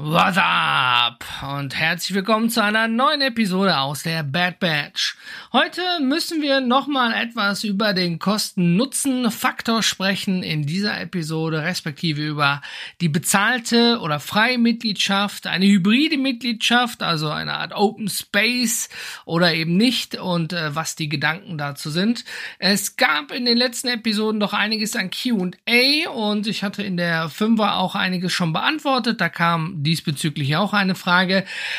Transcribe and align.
What's 0.00 0.38
up? 0.40 1.24
Und 1.40 1.76
herzlich 1.76 2.16
willkommen 2.16 2.50
zu 2.50 2.62
einer 2.64 2.88
neuen 2.88 3.20
Episode 3.20 3.78
aus 3.78 4.02
der 4.02 4.24
Bad 4.24 4.58
Batch. 4.58 5.16
Heute 5.52 5.82
müssen 6.00 6.42
wir 6.42 6.60
nochmal 6.60 7.12
etwas 7.12 7.62
über 7.62 7.92
den 7.92 8.18
Kosten-Nutzen-Faktor 8.18 9.84
sprechen 9.84 10.42
in 10.42 10.66
dieser 10.66 11.00
Episode, 11.00 11.62
respektive 11.62 12.26
über 12.26 12.60
die 13.00 13.08
bezahlte 13.08 14.00
oder 14.00 14.18
freie 14.18 14.58
Mitgliedschaft, 14.58 15.46
eine 15.46 15.66
hybride 15.66 16.18
Mitgliedschaft, 16.18 17.02
also 17.02 17.30
eine 17.30 17.54
Art 17.54 17.72
Open 17.72 18.08
Space 18.08 18.88
oder 19.24 19.54
eben 19.54 19.76
nicht 19.76 20.16
und 20.16 20.52
äh, 20.52 20.74
was 20.74 20.96
die 20.96 21.08
Gedanken 21.08 21.56
dazu 21.56 21.90
sind. 21.90 22.24
Es 22.58 22.96
gab 22.96 23.30
in 23.30 23.44
den 23.44 23.58
letzten 23.58 23.88
Episoden 23.88 24.40
doch 24.40 24.54
einiges 24.54 24.96
an 24.96 25.10
Q&A 25.10 26.10
und 26.10 26.48
ich 26.48 26.64
hatte 26.64 26.82
in 26.82 26.96
der 26.96 27.28
Fünfer 27.28 27.76
auch 27.76 27.94
einiges 27.94 28.32
schon 28.32 28.52
beantwortet. 28.52 29.20
Da 29.20 29.28
kam 29.28 29.84
diesbezüglich 29.84 30.56
auch 30.56 30.72
eine 30.72 30.96
Frage. 30.96 31.27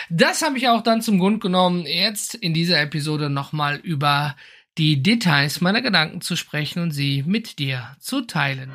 Das 0.09 0.41
habe 0.41 0.57
ich 0.57 0.67
auch 0.69 0.81
dann 0.81 1.01
zum 1.01 1.19
Grund 1.19 1.41
genommen, 1.41 1.85
jetzt 1.85 2.35
in 2.35 2.53
dieser 2.53 2.79
Episode 2.81 3.29
nochmal 3.29 3.77
über 3.77 4.35
die 4.77 5.03
Details 5.03 5.61
meiner 5.61 5.81
Gedanken 5.81 6.21
zu 6.21 6.35
sprechen 6.35 6.81
und 6.81 6.91
sie 6.91 7.23
mit 7.25 7.59
dir 7.59 7.95
zu 7.99 8.21
teilen. 8.21 8.71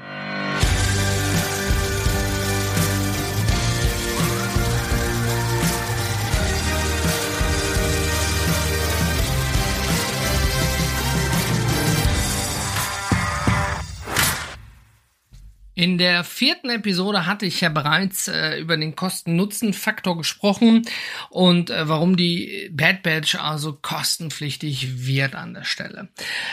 In 15.76 15.98
der 15.98 16.22
vierten 16.22 16.70
Episode 16.70 17.26
hatte 17.26 17.46
ich 17.46 17.60
ja 17.60 17.68
bereits 17.68 18.28
äh, 18.28 18.60
über 18.60 18.76
den 18.76 18.94
Kosten-Nutzen-Faktor 18.94 20.16
gesprochen 20.16 20.82
und 21.30 21.70
äh, 21.70 21.88
warum 21.88 22.16
die 22.16 22.70
Bad 22.72 23.02
Badge 23.02 23.40
also 23.40 23.72
kostenpflichtig 23.82 25.08
wird 25.08 25.34
an 25.34 25.52
der 25.52 25.64
Stelle. 25.64 26.10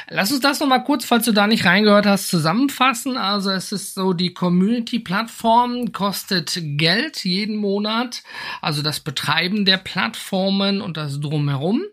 Lass 0.10 0.32
uns 0.32 0.42
das 0.42 0.60
nochmal 0.60 0.84
kurz, 0.84 1.06
falls 1.06 1.26
du 1.26 1.34
da 1.34 1.46
nicht 1.46 1.66
reingehört 1.66 2.08
hast, 2.08 2.30
zusammenfassen. 2.30 3.16
Also 3.16 3.52
es 3.52 3.72
ist 3.72 3.94
so, 3.94 4.14
die 4.14 4.34
Community-Plattform 4.34 5.92
kostet 5.92 6.58
Geld 6.60 7.24
jeden 7.24 7.58
Monat, 7.58 8.24
also 8.60 8.82
das 8.82 9.02
Betreiben 9.02 9.66
der 9.66 9.78
Plattformen 9.78 10.82
und 10.82 10.98
das 10.98 11.20
drumherum. 11.20 11.84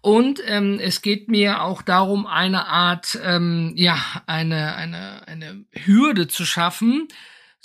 Und 0.00 0.40
ähm, 0.44 0.80
es 0.82 1.00
geht 1.00 1.28
mir 1.28 1.62
auch 1.62 1.82
darum, 1.82 2.26
eine 2.26 2.66
Art, 2.66 3.16
ähm, 3.22 3.72
ja, 3.76 3.98
eine, 4.26 4.74
eine, 4.74 5.28
eine 5.28 5.64
Hürde 5.72 6.26
zu 6.26 6.44
schaffen, 6.44 6.55
schaffen, 6.56 7.08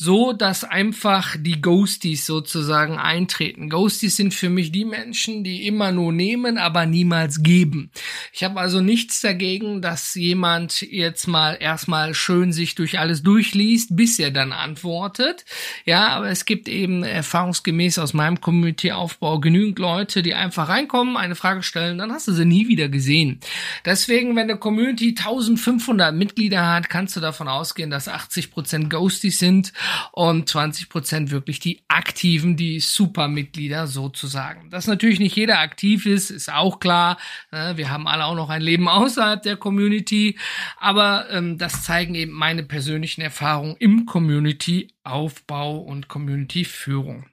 so, 0.04 0.34
dass 0.34 0.64
einfach 0.64 1.36
die 1.38 1.62
Ghosties 1.62 2.26
sozusagen 2.26 2.98
eintreten. 2.98 3.70
Ghosties 3.70 4.16
sind 4.16 4.34
für 4.34 4.50
mich 4.50 4.72
die 4.72 4.84
Menschen, 4.84 5.44
die 5.44 5.68
immer 5.68 5.92
nur 5.92 6.12
nehmen, 6.12 6.58
aber 6.58 6.88
niemals 6.88 7.44
geben. 7.44 7.92
Ich 8.34 8.44
habe 8.44 8.60
also 8.60 8.82
nichts 8.82 9.22
dagegen, 9.22 9.80
dass 9.84 10.16
jemand 10.16 10.82
jetzt 10.82 11.28
mal 11.28 11.56
erstmal 11.60 12.16
schön 12.16 12.52
sich 12.52 12.74
durch 12.74 12.98
alles 12.98 13.22
durchliest, 13.22 13.96
bis 13.96 14.18
er 14.18 14.32
dann 14.32 14.54
antwortet. 14.54 15.46
Ja, 15.86 16.08
aber 16.08 16.30
es 16.30 16.46
gibt 16.46 16.68
eben 16.68 17.04
erfahrungsgemäß 17.04 18.00
aus 18.00 18.16
meinem 18.16 18.42
Community-Aufbau 18.42 19.40
genügend 19.40 19.78
Leute, 19.78 20.24
die 20.24 20.34
einfach 20.34 20.68
reinkommen, 20.68 21.16
eine 21.16 21.36
Frage 21.36 21.62
stellen, 21.62 22.00
dann 22.00 22.12
hast 22.12 22.28
du 22.28 22.32
sie 22.32 22.46
nie 22.46 22.68
wieder 22.68 22.90
gesehen. 22.90 23.40
Deswegen, 23.86 24.36
wenn 24.36 24.50
eine 24.50 24.58
Community 24.58 25.10
1500 25.10 26.16
Mitglieder 26.16 26.68
hat, 26.68 26.90
kannst 26.90 27.16
du 27.16 27.20
davon 27.20 27.48
ausgehen, 27.48 27.92
dass 27.92 28.10
80% 28.10 28.90
Ghosties 28.90 29.38
sind 29.38 29.74
und 30.12 30.50
20 30.50 30.90
Prozent 30.90 31.32
wirklich 31.32 31.60
die 31.60 31.82
aktiven, 31.88 32.58
die 32.58 32.80
Supermitglieder 32.80 33.88
sozusagen. 33.88 34.70
Dass 34.70 34.88
natürlich 34.88 35.20
nicht 35.20 35.36
jeder 35.36 35.60
aktiv 35.60 36.06
ist, 36.06 36.30
ist 36.30 36.52
auch 36.52 36.80
klar. 36.80 37.18
Ne? 37.52 37.74
Wir 37.76 37.90
haben 37.90 38.08
alle 38.08 38.26
auch 38.26 38.36
noch 38.36 38.50
ein 38.50 38.62
Leben 38.62 38.88
außerhalb 38.88 39.42
der 39.42 39.58
Community, 39.58 40.38
aber 40.78 41.30
ähm, 41.30 41.58
das 41.58 41.84
zeigen 41.84 42.16
eben 42.16 42.34
meine 42.34 42.64
persönlichen 42.64 43.22
Erfahrungen 43.22 43.76
im 43.80 44.06
Community-Aufbau 44.06 45.78
und 45.78 46.08
Community-Führung. 46.08 47.31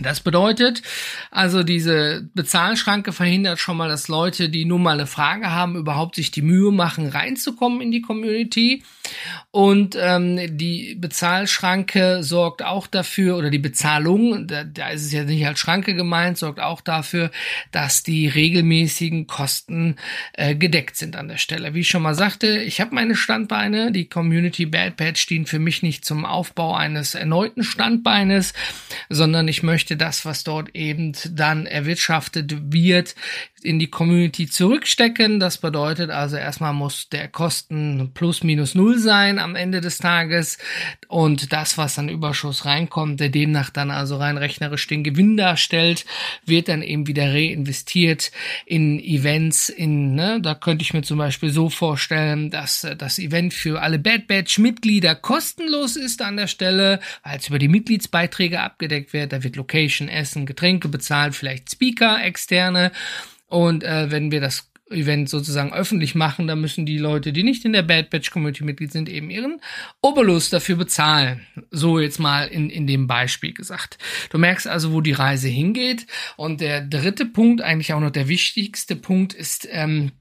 Das 0.00 0.20
bedeutet, 0.20 0.82
also 1.30 1.62
diese 1.62 2.26
Bezahlschranke 2.34 3.12
verhindert 3.12 3.58
schon 3.58 3.76
mal, 3.76 3.88
dass 3.88 4.08
Leute, 4.08 4.48
die 4.48 4.64
nur 4.64 4.78
mal 4.78 4.94
eine 4.94 5.06
Frage 5.06 5.50
haben, 5.50 5.76
überhaupt 5.76 6.14
sich 6.14 6.30
die 6.30 6.40
Mühe 6.40 6.72
machen, 6.72 7.08
reinzukommen 7.08 7.82
in 7.82 7.90
die 7.90 8.00
Community. 8.00 8.82
Und 9.50 9.96
ähm, 10.00 10.56
die 10.56 10.94
Bezahlschranke 10.94 12.22
sorgt 12.22 12.64
auch 12.64 12.86
dafür, 12.86 13.36
oder 13.36 13.50
die 13.50 13.58
Bezahlung, 13.58 14.46
da, 14.46 14.64
da 14.64 14.88
ist 14.88 15.04
es 15.04 15.12
ja 15.12 15.24
nicht 15.24 15.46
als 15.46 15.60
Schranke 15.60 15.94
gemeint, 15.94 16.38
sorgt 16.38 16.60
auch 16.60 16.80
dafür, 16.80 17.30
dass 17.70 18.02
die 18.02 18.28
regelmäßigen 18.28 19.26
Kosten 19.26 19.96
äh, 20.32 20.54
gedeckt 20.54 20.96
sind 20.96 21.16
an 21.16 21.28
der 21.28 21.36
Stelle. 21.36 21.74
Wie 21.74 21.80
ich 21.80 21.88
schon 21.88 22.02
mal 22.02 22.14
sagte, 22.14 22.62
ich 22.62 22.80
habe 22.80 22.94
meine 22.94 23.14
Standbeine, 23.14 23.92
die 23.92 24.08
Community 24.08 24.64
Bad 24.64 24.96
Patch 24.96 25.26
dienen 25.26 25.44
für 25.44 25.58
mich 25.58 25.82
nicht 25.82 26.06
zum 26.06 26.24
Aufbau 26.24 26.74
eines 26.74 27.14
erneuten 27.14 27.62
Standbeines, 27.62 28.54
sondern 29.10 29.48
ich 29.48 29.62
möchte 29.62 29.81
möchte 29.82 29.96
das, 29.96 30.24
was 30.24 30.44
dort 30.44 30.76
eben 30.76 31.12
dann 31.28 31.66
erwirtschaftet 31.66 32.72
wird, 32.72 33.16
in 33.62 33.80
die 33.80 33.88
Community 33.88 34.48
zurückstecken. 34.48 35.40
Das 35.40 35.58
bedeutet 35.58 36.10
also 36.10 36.36
erstmal 36.36 36.72
muss 36.72 37.08
der 37.08 37.26
Kosten 37.26 38.10
plus 38.14 38.44
minus 38.44 38.76
null 38.76 38.98
sein 38.98 39.40
am 39.40 39.56
Ende 39.56 39.80
des 39.80 39.98
Tages 39.98 40.58
und 41.08 41.52
das, 41.52 41.78
was 41.78 41.98
an 41.98 42.08
Überschuss 42.08 42.64
reinkommt, 42.64 43.18
der 43.18 43.28
demnach 43.28 43.70
dann 43.70 43.90
also 43.90 44.16
rein 44.16 44.38
rechnerisch 44.38 44.86
den 44.86 45.02
Gewinn 45.02 45.36
darstellt, 45.36 46.04
wird 46.46 46.68
dann 46.68 46.82
eben 46.82 47.06
wieder 47.06 47.32
reinvestiert 47.32 48.30
in 48.66 49.00
Events, 49.00 49.68
in, 49.68 50.14
ne, 50.14 50.40
da 50.40 50.54
könnte 50.54 50.82
ich 50.82 50.94
mir 50.94 51.02
zum 51.02 51.18
Beispiel 51.18 51.50
so 51.50 51.70
vorstellen, 51.70 52.50
dass 52.50 52.86
das 52.98 53.18
Event 53.18 53.52
für 53.52 53.82
alle 53.82 53.98
Bad 53.98 54.26
Batch 54.26 54.58
Mitglieder 54.58 55.14
kostenlos 55.14 55.96
ist 55.96 56.22
an 56.22 56.36
der 56.36 56.46
Stelle, 56.46 57.00
weil 57.24 57.38
es 57.38 57.48
über 57.48 57.58
die 57.58 57.68
Mitgliedsbeiträge 57.68 58.60
abgedeckt 58.60 59.12
wird, 59.12 59.32
da 59.32 59.42
wird 59.42 59.56
Location, 59.72 60.08
Essen, 60.08 60.44
Getränke 60.46 60.88
bezahlt, 60.88 61.34
vielleicht 61.34 61.70
Speaker, 61.70 62.22
externe 62.22 62.92
und 63.48 63.82
äh, 63.84 64.10
wenn 64.10 64.30
wir 64.30 64.40
das 64.40 64.68
Event 64.90 65.30
sozusagen 65.30 65.72
öffentlich 65.72 66.14
machen, 66.14 66.46
dann 66.46 66.60
müssen 66.60 66.84
die 66.84 66.98
Leute, 66.98 67.32
die 67.32 67.42
nicht 67.42 67.64
in 67.64 67.72
der 67.72 67.82
Bad 67.82 68.10
Batch 68.10 68.30
Community 68.30 68.62
Mitglied 68.62 68.92
sind, 68.92 69.08
eben 69.08 69.30
ihren 69.30 69.62
Obolus 70.02 70.50
dafür 70.50 70.76
bezahlen. 70.76 71.46
So 71.70 71.98
jetzt 71.98 72.18
mal 72.18 72.48
in, 72.48 72.68
in 72.68 72.86
dem 72.86 73.06
Beispiel 73.06 73.54
gesagt. 73.54 73.96
Du 74.28 74.36
merkst 74.36 74.66
also, 74.66 74.92
wo 74.92 75.00
die 75.00 75.12
Reise 75.12 75.48
hingeht. 75.48 76.06
Und 76.36 76.60
der 76.60 76.82
dritte 76.82 77.24
Punkt, 77.24 77.62
eigentlich 77.62 77.94
auch 77.94 78.00
noch 78.00 78.10
der 78.10 78.28
wichtigste 78.28 78.94
Punkt, 78.94 79.32
ist, 79.32 79.66
ähm, 79.70 80.12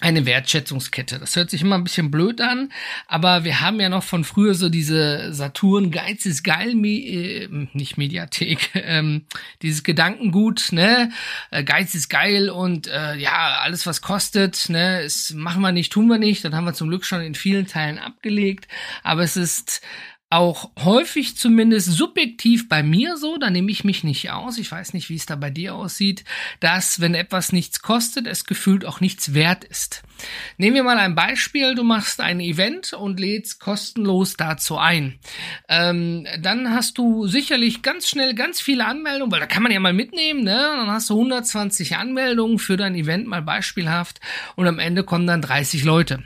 eine 0.00 0.26
Wertschätzungskette. 0.26 1.18
Das 1.18 1.34
hört 1.34 1.50
sich 1.50 1.62
immer 1.62 1.76
ein 1.76 1.82
bisschen 1.82 2.10
blöd 2.10 2.40
an, 2.40 2.70
aber 3.08 3.42
wir 3.42 3.60
haben 3.60 3.80
ja 3.80 3.88
noch 3.88 4.04
von 4.04 4.22
früher 4.22 4.54
so 4.54 4.68
diese 4.68 5.32
Saturn 5.32 5.90
Geiz 5.90 6.24
ist 6.24 6.44
geil, 6.44 6.70
äh, 6.84 7.48
nicht 7.72 7.98
Mediathek, 7.98 8.70
ähm, 8.74 9.24
dieses 9.62 9.82
Gedankengut, 9.82 10.68
ne? 10.70 11.10
Äh, 11.50 11.64
Geiz 11.64 11.94
ist 11.94 12.08
geil 12.08 12.48
und 12.48 12.86
äh, 12.86 13.16
ja, 13.16 13.58
alles 13.60 13.86
was 13.86 14.00
kostet, 14.00 14.68
ne, 14.68 15.02
ist, 15.02 15.34
machen 15.34 15.62
wir 15.62 15.72
nicht, 15.72 15.92
tun 15.92 16.06
wir 16.06 16.18
nicht. 16.18 16.44
Das 16.44 16.52
haben 16.52 16.64
wir 16.64 16.74
zum 16.74 16.88
Glück 16.88 17.04
schon 17.04 17.20
in 17.20 17.34
vielen 17.34 17.66
Teilen 17.66 17.98
abgelegt, 17.98 18.68
aber 19.02 19.22
es 19.22 19.36
ist 19.36 19.82
auch 20.30 20.70
häufig 20.78 21.36
zumindest 21.36 21.90
subjektiv 21.90 22.68
bei 22.68 22.82
mir 22.82 23.16
so, 23.16 23.38
da 23.38 23.48
nehme 23.48 23.70
ich 23.70 23.84
mich 23.84 24.04
nicht 24.04 24.30
aus, 24.30 24.58
ich 24.58 24.70
weiß 24.70 24.92
nicht, 24.92 25.08
wie 25.08 25.14
es 25.14 25.24
da 25.24 25.36
bei 25.36 25.48
dir 25.48 25.74
aussieht, 25.74 26.24
dass 26.60 27.00
wenn 27.00 27.14
etwas 27.14 27.52
nichts 27.52 27.80
kostet, 27.80 28.26
es 28.26 28.44
gefühlt 28.44 28.84
auch 28.84 29.00
nichts 29.00 29.32
wert 29.32 29.64
ist. 29.64 30.02
Nehmen 30.58 30.76
wir 30.76 30.82
mal 30.82 30.98
ein 30.98 31.14
Beispiel, 31.14 31.74
du 31.74 31.82
machst 31.82 32.20
ein 32.20 32.40
Event 32.40 32.92
und 32.92 33.18
lädst 33.18 33.58
kostenlos 33.58 34.36
dazu 34.36 34.76
ein. 34.76 35.18
Ähm, 35.68 36.26
dann 36.40 36.74
hast 36.74 36.98
du 36.98 37.26
sicherlich 37.26 37.80
ganz 37.80 38.08
schnell 38.08 38.34
ganz 38.34 38.60
viele 38.60 38.84
Anmeldungen, 38.84 39.32
weil 39.32 39.40
da 39.40 39.46
kann 39.46 39.62
man 39.62 39.72
ja 39.72 39.80
mal 39.80 39.94
mitnehmen, 39.94 40.44
ne? 40.44 40.56
Dann 40.56 40.90
hast 40.90 41.08
du 41.08 41.14
120 41.14 41.96
Anmeldungen 41.96 42.58
für 42.58 42.76
dein 42.76 42.94
Event 42.94 43.26
mal 43.26 43.42
beispielhaft 43.42 44.20
und 44.56 44.66
am 44.66 44.78
Ende 44.78 45.04
kommen 45.04 45.26
dann 45.26 45.40
30 45.40 45.84
Leute. 45.84 46.22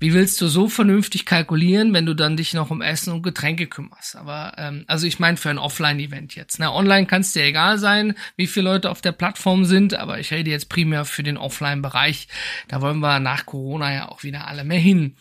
Wie 0.00 0.12
willst 0.14 0.40
du 0.40 0.48
so 0.48 0.68
vernünftig 0.68 1.26
kalkulieren, 1.26 1.92
wenn 1.92 2.06
du 2.06 2.14
dann 2.14 2.36
dich 2.36 2.54
noch 2.54 2.70
um 2.70 2.82
Essen 2.82 3.12
und 3.12 3.22
Getränke 3.22 3.68
kümmerst? 3.68 4.16
Aber 4.16 4.54
ähm, 4.56 4.84
also 4.88 5.06
ich 5.06 5.18
meine 5.18 5.36
für 5.36 5.50
ein 5.50 5.58
Offline-Event 5.58 6.34
jetzt. 6.34 6.58
Ne? 6.58 6.72
Online 6.72 7.06
kann 7.06 7.20
es 7.20 7.32
dir 7.32 7.44
egal 7.44 7.78
sein, 7.78 8.14
wie 8.36 8.46
viele 8.46 8.70
Leute 8.70 8.90
auf 8.90 9.00
der 9.00 9.12
Plattform 9.12 9.64
sind, 9.64 9.94
aber 9.94 10.18
ich 10.18 10.32
rede 10.32 10.50
jetzt 10.50 10.68
primär 10.68 11.04
für 11.04 11.22
den 11.22 11.36
Offline-Bereich. 11.36 12.28
Da 12.68 12.80
wollen 12.80 13.00
wir 13.00 13.20
nach 13.20 13.46
Corona 13.46 13.92
ja 13.92 14.08
auch 14.08 14.24
wieder 14.24 14.48
alle 14.48 14.64
mehr 14.64 14.80
hin. 14.80 15.16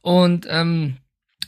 Und 0.00 0.46
ähm, 0.48 0.96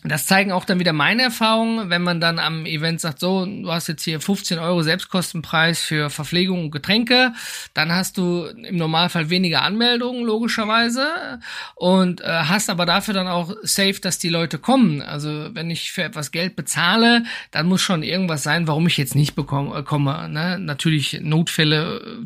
Das 0.05 0.27
zeigen 0.27 0.53
auch 0.53 0.65
dann 0.65 0.79
wieder 0.79 0.93
meine 0.93 1.23
Erfahrungen, 1.23 1.91
wenn 1.91 2.03
man 2.03 2.21
dann 2.21 2.39
am 2.39 2.67
Event 2.67 3.01
sagt, 3.01 3.21
so, 3.21 3.45
du 3.45 3.71
hast 3.71 3.89
jetzt 3.89 4.05
hier 4.05 4.21
15 4.21 4.59
Euro 4.59 4.83
Selbstkostenpreis 4.83 5.81
für 5.81 6.11
Verpflegung 6.11 6.65
und 6.65 6.71
Getränke, 6.71 7.33
dann 7.75 7.93
hast 7.93 8.19
du 8.19 8.45
im 8.45 8.77
Normalfall 8.77 9.31
weniger 9.31 9.63
Anmeldungen, 9.63 10.25
logischerweise, 10.25 11.41
und 11.75 12.21
äh, 12.21 12.25
hast 12.27 12.71
aber 12.71 12.87
dafür 12.87 13.15
dann 13.15 13.29
auch 13.29 13.55
safe, 13.63 14.01
dass 14.01 14.19
die 14.19 14.29
Leute 14.29 14.59
kommen. 14.59 15.03
Also 15.03 15.55
wenn 15.55 15.71
ich 15.71 15.93
für 15.93 16.03
etwas 16.03 16.31
Geld 16.31 16.57
bezahle, 16.57 17.25
dann 17.51 17.67
muss 17.67 17.83
schon 17.83 18.03
irgendwas 18.03 18.43
sein, 18.43 18.67
warum 18.67 18.87
ich 18.87 18.97
jetzt 18.97 19.15
nicht 19.15 19.35
bekomme, 19.35 19.79
äh, 19.79 19.83
komme. 19.83 20.29
Ne? 20.29 20.59
Natürlich 20.59 21.21
Notfälle, 21.23 22.21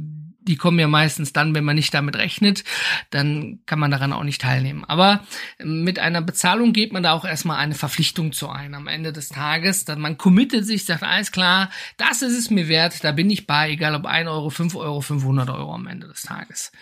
die 0.50 0.56
kommen 0.56 0.80
ja 0.80 0.88
meistens 0.88 1.32
dann, 1.32 1.54
wenn 1.54 1.62
man 1.62 1.76
nicht 1.76 1.94
damit 1.94 2.16
rechnet, 2.16 2.64
dann 3.10 3.60
kann 3.66 3.78
man 3.78 3.92
daran 3.92 4.12
auch 4.12 4.24
nicht 4.24 4.40
teilnehmen. 4.40 4.84
Aber 4.84 5.24
mit 5.62 6.00
einer 6.00 6.22
Bezahlung 6.22 6.72
geht 6.72 6.92
man 6.92 7.04
da 7.04 7.12
auch 7.12 7.24
erstmal 7.24 7.58
eine 7.58 7.76
Verpflichtung 7.76 8.32
zu 8.32 8.48
ein 8.48 8.74
am 8.74 8.88
Ende 8.88 9.12
des 9.12 9.28
Tages. 9.28 9.84
Dann 9.84 10.00
man 10.00 10.18
committet 10.18 10.66
sich, 10.66 10.84
sagt, 10.84 11.04
alles 11.04 11.30
klar, 11.30 11.70
das 11.98 12.22
ist 12.22 12.36
es 12.36 12.50
mir 12.50 12.66
wert, 12.66 13.04
da 13.04 13.12
bin 13.12 13.30
ich 13.30 13.46
bei, 13.46 13.70
egal 13.70 13.94
ob 13.94 14.06
1 14.06 14.28
Euro, 14.28 14.50
5 14.50 14.74
Euro, 14.74 15.00
500 15.00 15.50
Euro 15.50 15.72
am 15.72 15.86
Ende 15.86 16.08
des 16.08 16.22
Tages. 16.22 16.72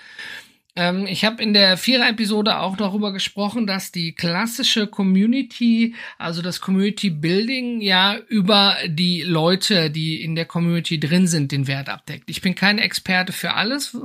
Ähm, 0.79 1.07
ich 1.09 1.25
habe 1.25 1.43
in 1.43 1.55
der 1.55 1.77
Vierer-Episode 1.77 2.61
auch 2.61 2.77
darüber 2.77 3.13
gesprochen, 3.13 3.67
dass 3.67 3.91
die 3.91 4.13
klassische 4.13 4.87
Community, 4.87 5.97
also 6.19 6.41
das 6.41 6.61
Community 6.61 7.11
Building, 7.11 7.81
ja 7.81 8.17
über 8.29 8.77
die 8.87 9.23
Leute, 9.23 9.91
die 9.91 10.23
in 10.23 10.37
der 10.37 10.45
Community 10.45 11.01
drin 11.01 11.27
sind, 11.27 11.51
den 11.51 11.67
Wert 11.67 11.89
abdeckt. 11.89 12.31
Ich 12.31 12.43
bin 12.43 12.55
kein 12.55 12.79
Experte 12.79 13.33
für 13.33 13.55
alles. 13.55 13.97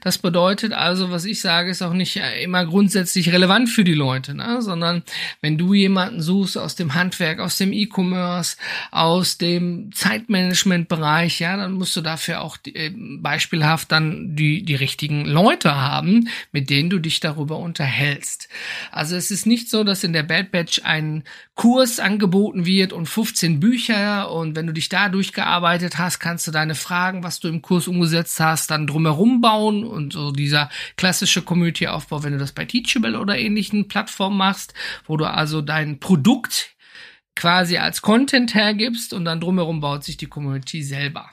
Das 0.00 0.16
bedeutet 0.16 0.72
also, 0.72 1.10
was 1.10 1.26
ich 1.26 1.38
sage, 1.42 1.70
ist 1.70 1.82
auch 1.82 1.92
nicht 1.92 2.18
immer 2.42 2.64
grundsätzlich 2.64 3.30
relevant 3.30 3.68
für 3.68 3.84
die 3.84 3.92
Leute, 3.92 4.34
ne? 4.34 4.62
sondern 4.62 5.02
wenn 5.42 5.58
du 5.58 5.74
jemanden 5.74 6.22
suchst 6.22 6.56
aus 6.56 6.76
dem 6.76 6.94
Handwerk, 6.94 7.40
aus 7.40 7.58
dem 7.58 7.74
E-Commerce, 7.74 8.56
aus 8.90 9.36
dem 9.36 9.92
Zeitmanagement-Bereich, 9.92 11.40
ja, 11.40 11.58
dann 11.58 11.74
musst 11.74 11.94
du 11.94 12.00
dafür 12.00 12.40
auch 12.40 12.56
äh, 12.64 12.90
beispielhaft 12.96 13.92
dann 13.92 14.34
die, 14.34 14.62
die 14.62 14.74
richtigen 14.74 15.26
Leute 15.26 15.76
haben 15.76 16.21
mit 16.52 16.70
denen 16.70 16.90
du 16.90 16.98
dich 16.98 17.20
darüber 17.20 17.58
unterhältst. 17.58 18.48
Also 18.90 19.16
es 19.16 19.30
ist 19.30 19.46
nicht 19.46 19.70
so, 19.70 19.84
dass 19.84 20.04
in 20.04 20.12
der 20.12 20.22
Bad 20.22 20.50
Batch 20.50 20.80
ein 20.84 21.24
Kurs 21.54 22.00
angeboten 22.00 22.64
wird 22.66 22.92
und 22.92 23.06
15 23.06 23.60
Bücher 23.60 24.30
und 24.30 24.56
wenn 24.56 24.66
du 24.66 24.72
dich 24.72 24.88
da 24.88 25.08
durchgearbeitet 25.08 25.98
hast, 25.98 26.18
kannst 26.18 26.46
du 26.46 26.50
deine 26.50 26.74
Fragen, 26.74 27.22
was 27.22 27.40
du 27.40 27.48
im 27.48 27.62
Kurs 27.62 27.88
umgesetzt 27.88 28.40
hast, 28.40 28.70
dann 28.70 28.86
drumherum 28.86 29.40
bauen 29.40 29.84
und 29.84 30.12
so 30.12 30.32
dieser 30.32 30.70
klassische 30.96 31.42
Community-Aufbau, 31.42 32.22
wenn 32.22 32.32
du 32.32 32.38
das 32.38 32.52
bei 32.52 32.64
Teachable 32.64 33.18
oder 33.18 33.38
ähnlichen 33.38 33.88
Plattformen 33.88 34.36
machst, 34.36 34.74
wo 35.06 35.16
du 35.16 35.24
also 35.24 35.60
dein 35.60 36.00
Produkt 36.00 36.74
quasi 37.34 37.78
als 37.78 38.02
Content 38.02 38.54
hergibst 38.54 39.12
und 39.12 39.24
dann 39.24 39.40
drumherum 39.40 39.80
baut 39.80 40.04
sich 40.04 40.16
die 40.16 40.26
Community 40.26 40.82
selber. 40.82 41.30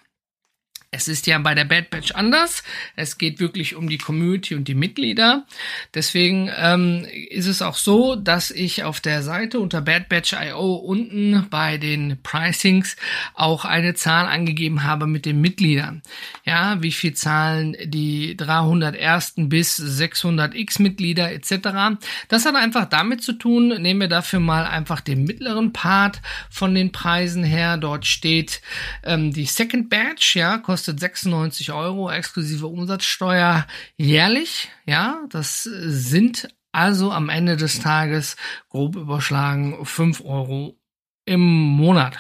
Es 0.92 1.08
ist 1.08 1.28
ja 1.28 1.38
bei 1.38 1.54
der 1.54 1.66
Bad 1.66 1.92
Batch 1.92 2.14
anders. 2.14 2.64
Es 2.96 3.20
geht 3.20 3.40
wirklich 3.40 3.76
um 3.76 3.90
die 3.90 4.00
Community 4.00 4.56
und 4.56 4.68
die 4.68 4.74
Mitglieder. 4.74 5.46
Deswegen 5.94 6.50
ähm, 6.58 7.06
ist 7.30 7.46
es 7.46 7.62
auch 7.62 7.76
so, 7.76 8.16
dass 8.16 8.50
ich 8.50 8.84
auf 8.84 9.00
der 9.00 9.22
Seite 9.22 9.60
unter 9.60 9.82
Bad 9.82 10.10
Batch.io 10.10 10.74
unten 10.78 11.46
bei 11.52 11.78
den 11.78 12.18
Pricings 12.24 12.96
auch 13.36 13.66
eine 13.66 13.94
Zahl 13.94 14.26
angegeben 14.26 14.84
habe 14.84 15.06
mit 15.06 15.28
den 15.28 15.40
Mitgliedern. 15.42 16.02
Ja, 16.44 16.82
wie 16.82 16.92
viel 16.92 17.14
zahlen 17.14 17.78
die 17.84 18.36
301. 18.36 19.34
bis 19.38 19.78
600 19.78 20.56
X-Mitglieder 20.56 21.32
etc. 21.32 22.00
Das 22.30 22.48
hat 22.48 22.56
einfach 22.56 22.86
damit 22.86 23.22
zu 23.22 23.34
tun, 23.34 23.80
nehmen 23.80 24.02
wir 24.02 24.08
dafür 24.08 24.40
mal 24.40 24.66
einfach 24.66 25.02
den 25.02 25.24
mittleren 25.24 25.72
Part 25.72 26.20
von 26.50 26.74
den 26.74 26.92
Preisen 26.92 27.44
her. 27.44 27.78
Dort 27.78 28.08
steht 28.08 28.64
ähm, 29.04 29.32
die 29.32 29.46
Second 29.46 29.92
Batch, 29.92 30.36
ja, 30.36 30.58
kostet 30.58 30.79
kostet 30.80 31.02
96 31.02 31.74
Euro 31.74 32.10
exklusive 32.10 32.66
Umsatzsteuer 32.66 33.68
jährlich. 33.98 34.70
Ja, 34.86 35.26
das 35.30 35.64
sind 35.64 36.48
also 36.72 37.12
am 37.12 37.28
Ende 37.28 37.58
des 37.58 37.82
Tages 37.82 38.38
grob 38.70 38.96
überschlagen 38.96 39.86
5 39.86 40.22
Euro 40.24 40.80
im 41.26 41.42
Monat. 41.42 42.18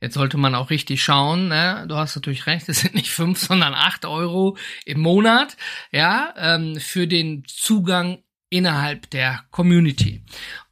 Jetzt 0.00 0.14
sollte 0.14 0.38
man 0.38 0.54
auch 0.54 0.70
richtig 0.70 1.02
schauen, 1.02 1.48
ne? 1.48 1.84
du 1.86 1.96
hast 1.96 2.16
natürlich 2.16 2.46
recht, 2.46 2.66
es 2.70 2.80
sind 2.80 2.94
nicht 2.94 3.10
5, 3.10 3.38
sondern 3.38 3.74
8 3.74 4.06
Euro 4.06 4.56
im 4.86 5.00
Monat, 5.00 5.58
ja, 5.92 6.32
ähm, 6.38 6.76
für 6.80 7.06
den 7.06 7.44
Zugang 7.46 8.22
innerhalb 8.48 9.10
der 9.10 9.44
Community. 9.50 10.24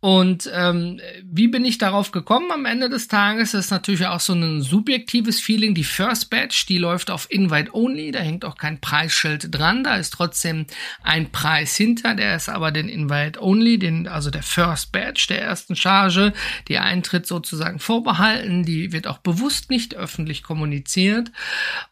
Und 0.04 0.50
ähm, 0.52 1.00
wie 1.22 1.46
bin 1.46 1.64
ich 1.64 1.78
darauf 1.78 2.10
gekommen 2.10 2.50
am 2.50 2.64
Ende 2.64 2.88
des 2.88 3.06
Tages? 3.06 3.52
Das 3.52 3.66
ist 3.66 3.70
natürlich 3.70 4.04
auch 4.04 4.18
so 4.18 4.32
ein 4.32 4.60
subjektives 4.60 5.40
Feeling. 5.40 5.76
Die 5.76 5.84
First 5.84 6.28
Batch, 6.28 6.66
die 6.66 6.78
läuft 6.78 7.08
auf 7.08 7.28
Invite 7.30 7.72
Only, 7.72 8.10
da 8.10 8.18
hängt 8.18 8.44
auch 8.44 8.56
kein 8.56 8.80
Preisschild 8.80 9.56
dran, 9.56 9.84
da 9.84 9.94
ist 9.94 10.14
trotzdem 10.14 10.66
ein 11.04 11.30
Preis 11.30 11.76
hinter, 11.76 12.16
der 12.16 12.34
ist 12.34 12.48
aber 12.48 12.72
den 12.72 12.88
Invite 12.88 13.40
Only, 13.40 13.78
den, 13.78 14.08
also 14.08 14.30
der 14.30 14.42
First 14.42 14.90
Batch 14.90 15.28
der 15.28 15.40
ersten 15.40 15.76
Charge, 15.76 16.32
die 16.66 16.78
Eintritt 16.78 17.28
sozusagen 17.28 17.78
vorbehalten, 17.78 18.64
die 18.64 18.90
wird 18.90 19.06
auch 19.06 19.18
bewusst 19.18 19.70
nicht 19.70 19.94
öffentlich 19.94 20.42
kommuniziert. 20.42 21.30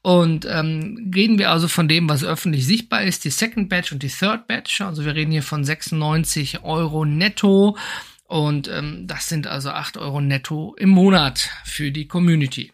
Und 0.03 0.47
ähm, 0.51 1.13
reden 1.15 1.39
wir 1.39 1.53
also 1.53 1.69
von 1.69 1.87
dem, 1.87 2.09
was 2.09 2.25
öffentlich 2.25 2.67
sichtbar 2.67 3.03
ist, 3.05 3.25
die 3.25 3.31
Second 3.31 3.69
Batch 3.69 3.93
und 3.93 4.03
die 4.03 4.09
Third 4.09 4.49
Batch, 4.49 4.81
also 4.81 5.05
wir 5.05 5.15
reden 5.15 5.31
hier 5.31 5.45
von 5.45 5.63
96 5.63 6.65
Euro 6.65 7.05
netto 7.05 7.77
und 8.31 8.69
ähm, 8.69 9.09
das 9.09 9.29
sind 9.29 9.49
also 9.49 9.71
8 9.71 9.97
Euro 9.97 10.21
netto 10.21 10.77
im 10.79 10.91
Monat 10.91 11.51
für 11.65 11.91
die 11.91 12.07
Community. 12.07 12.73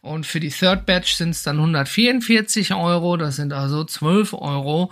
Und 0.00 0.24
für 0.24 0.40
die 0.40 0.48
Third 0.48 0.86
Batch 0.86 1.14
sind 1.14 1.30
es 1.30 1.42
dann 1.42 1.56
144 1.56 2.74
Euro, 2.74 3.18
das 3.18 3.36
sind 3.36 3.52
also 3.52 3.84
12 3.84 4.32
Euro 4.32 4.90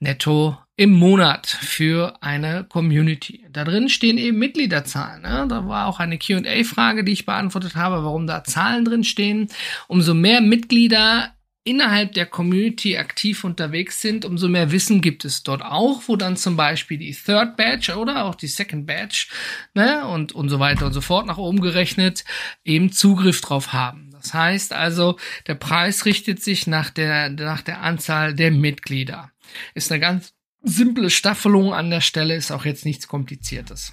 netto 0.00 0.58
im 0.76 0.92
Monat 0.92 1.46
für 1.46 2.14
eine 2.20 2.64
Community. 2.64 3.46
Da 3.50 3.64
drin 3.64 3.88
stehen 3.88 4.18
eben 4.18 4.38
Mitgliederzahlen. 4.38 5.22
Ne? 5.22 5.46
Da 5.48 5.66
war 5.66 5.86
auch 5.86 5.98
eine 5.98 6.18
QA-Frage, 6.18 7.02
die 7.02 7.12
ich 7.12 7.24
beantwortet 7.24 7.74
habe, 7.74 8.04
warum 8.04 8.26
da 8.26 8.44
Zahlen 8.44 8.84
drin 8.84 9.04
stehen. 9.04 9.48
Umso 9.88 10.12
mehr 10.12 10.42
Mitglieder 10.42 11.33
innerhalb 11.64 12.12
der 12.12 12.26
Community 12.26 12.98
aktiv 12.98 13.42
unterwegs 13.42 14.00
sind, 14.02 14.24
umso 14.26 14.48
mehr 14.48 14.70
Wissen 14.70 15.00
gibt 15.00 15.24
es 15.24 15.42
dort 15.42 15.62
auch, 15.62 16.02
wo 16.06 16.16
dann 16.16 16.36
zum 16.36 16.56
Beispiel 16.56 16.98
die 16.98 17.14
Third 17.14 17.56
Badge 17.56 17.96
oder 17.96 18.26
auch 18.26 18.34
die 18.34 18.46
Second 18.46 18.86
Badge 18.86 19.26
ne, 19.72 20.06
und, 20.06 20.32
und 20.32 20.50
so 20.50 20.60
weiter 20.60 20.86
und 20.86 20.92
so 20.92 21.00
fort 21.00 21.26
nach 21.26 21.38
oben 21.38 21.60
gerechnet 21.60 22.24
eben 22.64 22.92
Zugriff 22.92 23.40
drauf 23.40 23.72
haben. 23.72 24.10
Das 24.12 24.34
heißt 24.34 24.72
also, 24.74 25.18
der 25.46 25.54
Preis 25.54 26.04
richtet 26.04 26.42
sich 26.42 26.66
nach 26.66 26.90
der, 26.90 27.30
nach 27.30 27.62
der 27.62 27.80
Anzahl 27.80 28.34
der 28.34 28.50
Mitglieder. 28.50 29.30
Ist 29.74 29.90
eine 29.90 30.00
ganz 30.00 30.34
simple 30.62 31.10
Staffelung 31.10 31.72
an 31.72 31.90
der 31.90 32.00
Stelle, 32.00 32.34
ist 32.34 32.50
auch 32.50 32.64
jetzt 32.64 32.84
nichts 32.84 33.08
Kompliziertes. 33.08 33.92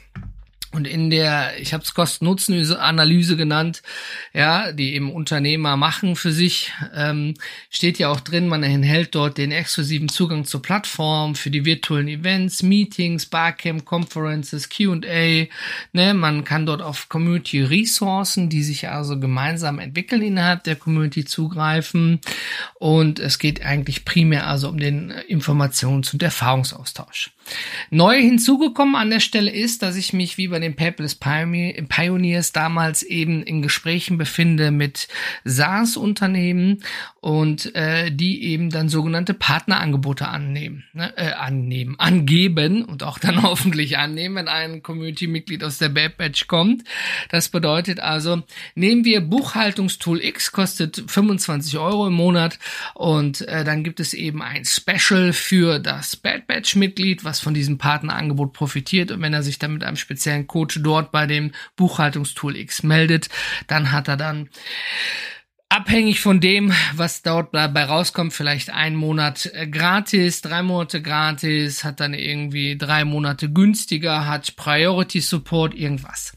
Und 0.73 0.87
in 0.87 1.09
der, 1.09 1.59
ich 1.59 1.73
habe 1.73 1.83
es 1.83 1.93
Kosten-Nutzen-Analyse 1.93 3.35
genannt, 3.35 3.81
ja, 4.33 4.71
die 4.71 4.95
eben 4.95 5.11
Unternehmer 5.11 5.75
machen 5.75 6.15
für 6.15 6.31
sich, 6.31 6.71
ähm, 6.95 7.33
steht 7.69 7.99
ja 7.99 8.09
auch 8.09 8.21
drin, 8.21 8.47
man 8.47 8.63
enthält 8.63 9.13
dort 9.13 9.37
den 9.37 9.51
exklusiven 9.51 10.07
Zugang 10.07 10.45
zur 10.45 10.61
Plattform 10.61 11.35
für 11.35 11.49
die 11.49 11.65
virtuellen 11.65 12.07
Events, 12.07 12.63
Meetings, 12.63 13.25
Barcamp, 13.25 13.83
Conferences, 13.83 14.69
Q&A. 14.69 15.47
Ne, 15.91 16.13
man 16.13 16.45
kann 16.45 16.65
dort 16.65 16.81
auf 16.81 17.09
Community-Ressourcen, 17.09 18.47
die 18.47 18.63
sich 18.63 18.87
also 18.87 19.19
gemeinsam 19.19 19.77
entwickeln 19.77 20.21
innerhalb 20.21 20.63
der 20.63 20.77
Community 20.77 21.25
zugreifen. 21.25 22.21
Und 22.75 23.19
es 23.19 23.39
geht 23.39 23.65
eigentlich 23.65 24.05
primär 24.05 24.47
also 24.47 24.69
um 24.69 24.79
den 24.79 25.11
Informations- 25.11 26.13
und 26.13 26.23
Erfahrungsaustausch. 26.23 27.31
Neu 27.89 28.19
hinzugekommen 28.19 28.95
an 28.95 29.09
der 29.09 29.19
Stelle 29.19 29.51
ist, 29.51 29.81
dass 29.81 29.95
ich 29.95 30.13
mich 30.13 30.37
wie 30.37 30.47
bei 30.47 30.59
den 30.59 30.75
Paperless 30.75 31.15
Pioneers 31.15 32.51
damals 32.53 33.03
eben 33.03 33.43
in 33.43 33.61
Gesprächen 33.61 34.17
befinde 34.17 34.71
mit 34.71 35.07
SaaS-Unternehmen 35.43 36.83
und 37.19 37.75
äh, 37.75 38.11
die 38.11 38.45
eben 38.45 38.69
dann 38.69 38.89
sogenannte 38.89 39.33
Partnerangebote 39.33 40.27
annehmen, 40.27 40.85
ne, 40.93 41.15
äh, 41.17 41.33
annehmen, 41.33 41.99
angeben 41.99 42.85
und 42.85 43.03
auch 43.03 43.19
dann 43.19 43.41
hoffentlich 43.43 43.97
annehmen, 43.97 44.35
wenn 44.35 44.47
ein 44.47 44.81
Community-Mitglied 44.81 45.63
aus 45.63 45.77
der 45.77 45.89
Bad 45.89 46.17
Batch 46.17 46.47
kommt. 46.47 46.83
Das 47.29 47.49
bedeutet 47.49 47.99
also, 47.99 48.41
nehmen 48.75 49.05
wir 49.05 49.21
Buchhaltungstool 49.21 50.23
X, 50.23 50.51
kostet 50.51 51.03
25 51.07 51.77
Euro 51.77 52.07
im 52.07 52.13
Monat 52.13 52.57
und 52.93 53.41
äh, 53.41 53.63
dann 53.63 53.83
gibt 53.83 53.99
es 53.99 54.13
eben 54.13 54.41
ein 54.41 54.65
Special 54.65 55.33
für 55.33 55.79
das 55.79 56.15
Bad 56.15 56.47
Batch-Mitglied, 56.47 57.23
was 57.23 57.40
von 57.41 57.53
diesem 57.53 57.77
Partnerangebot 57.77 58.53
profitiert. 58.53 59.11
Und 59.11 59.21
wenn 59.21 59.33
er 59.33 59.43
sich 59.43 59.59
dann 59.59 59.73
mit 59.73 59.83
einem 59.83 59.97
speziellen 59.97 60.47
Code 60.47 60.79
dort 60.79 61.11
bei 61.11 61.27
dem 61.27 61.51
Buchhaltungstool 61.75 62.55
X 62.55 62.83
meldet, 62.83 63.29
dann 63.67 63.91
hat 63.91 64.07
er 64.07 64.17
dann 64.17 64.49
abhängig 65.71 66.19
von 66.19 66.41
dem, 66.41 66.73
was 66.95 67.21
dort 67.21 67.55
dabei 67.55 67.85
rauskommt, 67.85 68.33
vielleicht 68.33 68.71
ein 68.71 68.93
Monat 68.93 69.49
äh, 69.53 69.67
gratis, 69.67 70.41
drei 70.41 70.63
Monate 70.63 71.01
gratis, 71.01 71.85
hat 71.85 72.01
dann 72.01 72.13
irgendwie 72.13 72.77
drei 72.77 73.05
Monate 73.05 73.49
günstiger, 73.49 74.27
hat 74.27 74.57
Priority 74.57 75.21
Support, 75.21 75.73
irgendwas. 75.73 76.35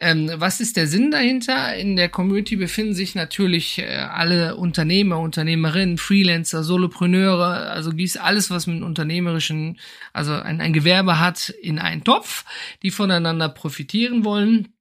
Ähm, 0.00 0.32
was 0.34 0.60
ist 0.60 0.76
der 0.76 0.88
Sinn 0.88 1.12
dahinter? 1.12 1.76
In 1.76 1.94
der 1.94 2.08
Community 2.08 2.56
befinden 2.56 2.94
sich 2.94 3.14
natürlich 3.14 3.78
äh, 3.78 3.86
alle 3.86 4.56
Unternehmer, 4.56 5.20
Unternehmerinnen, 5.20 5.96
Freelancer, 5.96 6.64
Solopreneure, 6.64 7.70
also 7.70 7.92
gießt 7.92 8.20
alles, 8.20 8.50
was 8.50 8.66
mit 8.66 8.82
unternehmerischen, 8.82 9.78
also 10.12 10.34
ein, 10.34 10.60
ein 10.60 10.72
Gewerbe 10.72 11.20
hat, 11.20 11.50
in 11.50 11.78
einen 11.78 12.02
Topf, 12.02 12.44
die 12.82 12.90
voneinander 12.90 13.48
profitieren 13.48 14.24
wollen. 14.24 14.74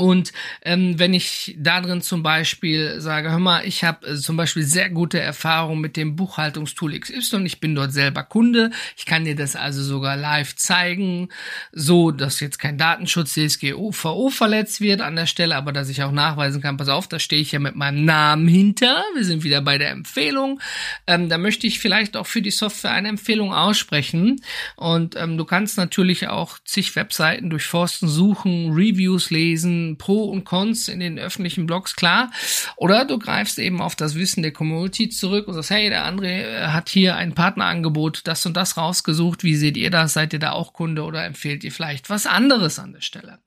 Und 0.00 0.32
ähm, 0.62 0.98
wenn 0.98 1.12
ich 1.12 1.54
da 1.58 1.82
drin 1.82 2.00
zum 2.00 2.22
Beispiel 2.22 3.02
sage, 3.02 3.30
hör 3.30 3.38
mal, 3.38 3.66
ich 3.66 3.84
habe 3.84 4.06
äh, 4.06 4.16
zum 4.16 4.34
Beispiel 4.34 4.62
sehr 4.62 4.88
gute 4.88 5.20
Erfahrungen 5.20 5.82
mit 5.82 5.98
dem 5.98 6.16
Buchhaltungstool 6.16 6.98
XY, 6.98 7.44
ich 7.44 7.60
bin 7.60 7.74
dort 7.74 7.92
selber 7.92 8.22
Kunde, 8.22 8.70
ich 8.96 9.04
kann 9.04 9.26
dir 9.26 9.36
das 9.36 9.56
also 9.56 9.82
sogar 9.82 10.16
live 10.16 10.56
zeigen, 10.56 11.28
so 11.72 12.12
dass 12.12 12.40
jetzt 12.40 12.58
kein 12.58 12.78
Datenschutz 12.78 13.34
DSGVO 13.34 14.30
verletzt 14.30 14.80
wird 14.80 15.02
an 15.02 15.16
der 15.16 15.26
Stelle, 15.26 15.54
aber 15.54 15.70
dass 15.70 15.90
ich 15.90 16.02
auch 16.02 16.12
nachweisen 16.12 16.62
kann, 16.62 16.78
pass 16.78 16.88
auf, 16.88 17.06
da 17.06 17.18
stehe 17.18 17.42
ich 17.42 17.52
ja 17.52 17.58
mit 17.58 17.76
meinem 17.76 18.06
Namen 18.06 18.48
hinter, 18.48 19.04
wir 19.14 19.24
sind 19.26 19.44
wieder 19.44 19.60
bei 19.60 19.76
der 19.76 19.90
Empfehlung, 19.90 20.62
ähm, 21.06 21.28
da 21.28 21.36
möchte 21.36 21.66
ich 21.66 21.78
vielleicht 21.78 22.16
auch 22.16 22.26
für 22.26 22.40
die 22.40 22.50
Software 22.50 22.92
eine 22.92 23.08
Empfehlung 23.08 23.52
aussprechen. 23.52 24.40
Und 24.76 25.14
ähm, 25.16 25.36
du 25.36 25.44
kannst 25.44 25.76
natürlich 25.76 26.28
auch 26.28 26.58
zig 26.64 26.96
Webseiten 26.96 27.50
durchforsten, 27.50 28.08
suchen, 28.08 28.72
Reviews 28.72 29.30
lesen, 29.30 29.89
Pro 29.98 30.24
und 30.24 30.44
Cons 30.44 30.88
in 30.88 31.00
den 31.00 31.18
öffentlichen 31.18 31.66
Blogs 31.66 31.96
klar. 31.96 32.30
Oder 32.76 33.04
du 33.04 33.18
greifst 33.18 33.58
eben 33.58 33.80
auf 33.80 33.96
das 33.96 34.14
Wissen 34.14 34.42
der 34.42 34.52
Community 34.52 35.08
zurück 35.08 35.48
und 35.48 35.54
sagst, 35.54 35.70
hey, 35.70 35.88
der 35.88 36.06
André 36.06 36.42
äh, 36.42 36.66
hat 36.68 36.88
hier 36.88 37.16
ein 37.16 37.34
Partnerangebot, 37.34 38.22
das 38.24 38.46
und 38.46 38.56
das 38.56 38.76
rausgesucht. 38.76 39.44
Wie 39.44 39.56
seht 39.56 39.76
ihr 39.76 39.90
das? 39.90 40.14
Seid 40.14 40.32
ihr 40.32 40.38
da 40.38 40.52
auch 40.52 40.72
Kunde 40.72 41.02
oder 41.04 41.24
empfehlt 41.24 41.64
ihr 41.64 41.72
vielleicht 41.72 42.10
was 42.10 42.26
anderes 42.26 42.78
an 42.78 42.92
der 42.92 43.00
Stelle? 43.00 43.38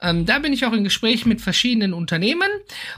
Ähm, 0.00 0.26
da 0.26 0.38
bin 0.38 0.52
ich 0.52 0.64
auch 0.64 0.72
in 0.72 0.84
Gespräch 0.84 1.26
mit 1.26 1.40
verschiedenen 1.40 1.92
Unternehmen 1.92 2.48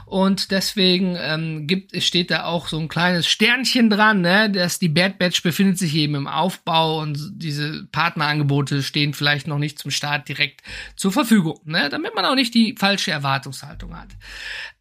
und 0.05 0.51
deswegen 0.51 1.17
ähm, 1.19 1.67
gibt, 1.67 2.01
steht 2.03 2.31
da 2.31 2.45
auch 2.45 2.67
so 2.67 2.79
ein 2.79 2.87
kleines 2.87 3.27
Sternchen 3.27 3.89
dran, 3.89 4.21
ne, 4.21 4.49
dass 4.49 4.79
die 4.79 4.89
Bad 4.89 5.17
Batch 5.17 5.41
befindet 5.43 5.77
sich 5.77 5.95
eben 5.95 6.15
im 6.15 6.27
Aufbau 6.27 6.99
und 7.01 7.19
diese 7.33 7.87
Partnerangebote 7.91 8.83
stehen 8.83 9.13
vielleicht 9.13 9.47
noch 9.47 9.57
nicht 9.57 9.79
zum 9.79 9.91
Start 9.91 10.27
direkt 10.29 10.61
zur 10.95 11.11
Verfügung, 11.11 11.59
ne, 11.65 11.89
damit 11.89 12.15
man 12.15 12.25
auch 12.25 12.35
nicht 12.35 12.53
die 12.53 12.70
falsche 12.77 13.11
Erwartungshaltung 13.11 13.97
hat. 13.97 14.09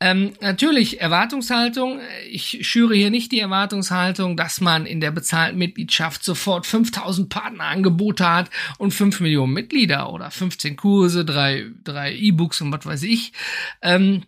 Ähm, 0.01 0.33
natürlich 0.41 1.01
Erwartungshaltung. 1.01 2.01
Ich 2.31 2.67
schüre 2.67 2.95
hier 2.95 3.11
nicht 3.11 3.33
die 3.33 3.41
Erwartungshaltung, 3.41 4.37
dass 4.37 4.61
man 4.61 4.87
in 4.87 5.01
der 5.01 5.11
bezahlten 5.11 5.59
Mitgliedschaft 5.59 6.25
sofort 6.25 6.67
5000 6.67 7.29
Partnerangebote 7.29 8.29
hat 8.29 8.51
und 8.79 8.93
5 8.93 9.21
Millionen 9.21 9.53
Mitglieder 9.53 10.13
oder 10.13 10.31
15 10.31 10.77
Kurse, 10.77 11.25
drei, 11.25 11.67
drei 11.85 12.15
E-Books 12.15 12.61
und 12.61 12.73
was 12.73 12.87
weiß 12.87 13.03
ich. 13.03 13.33
Ähm, 13.83 14.25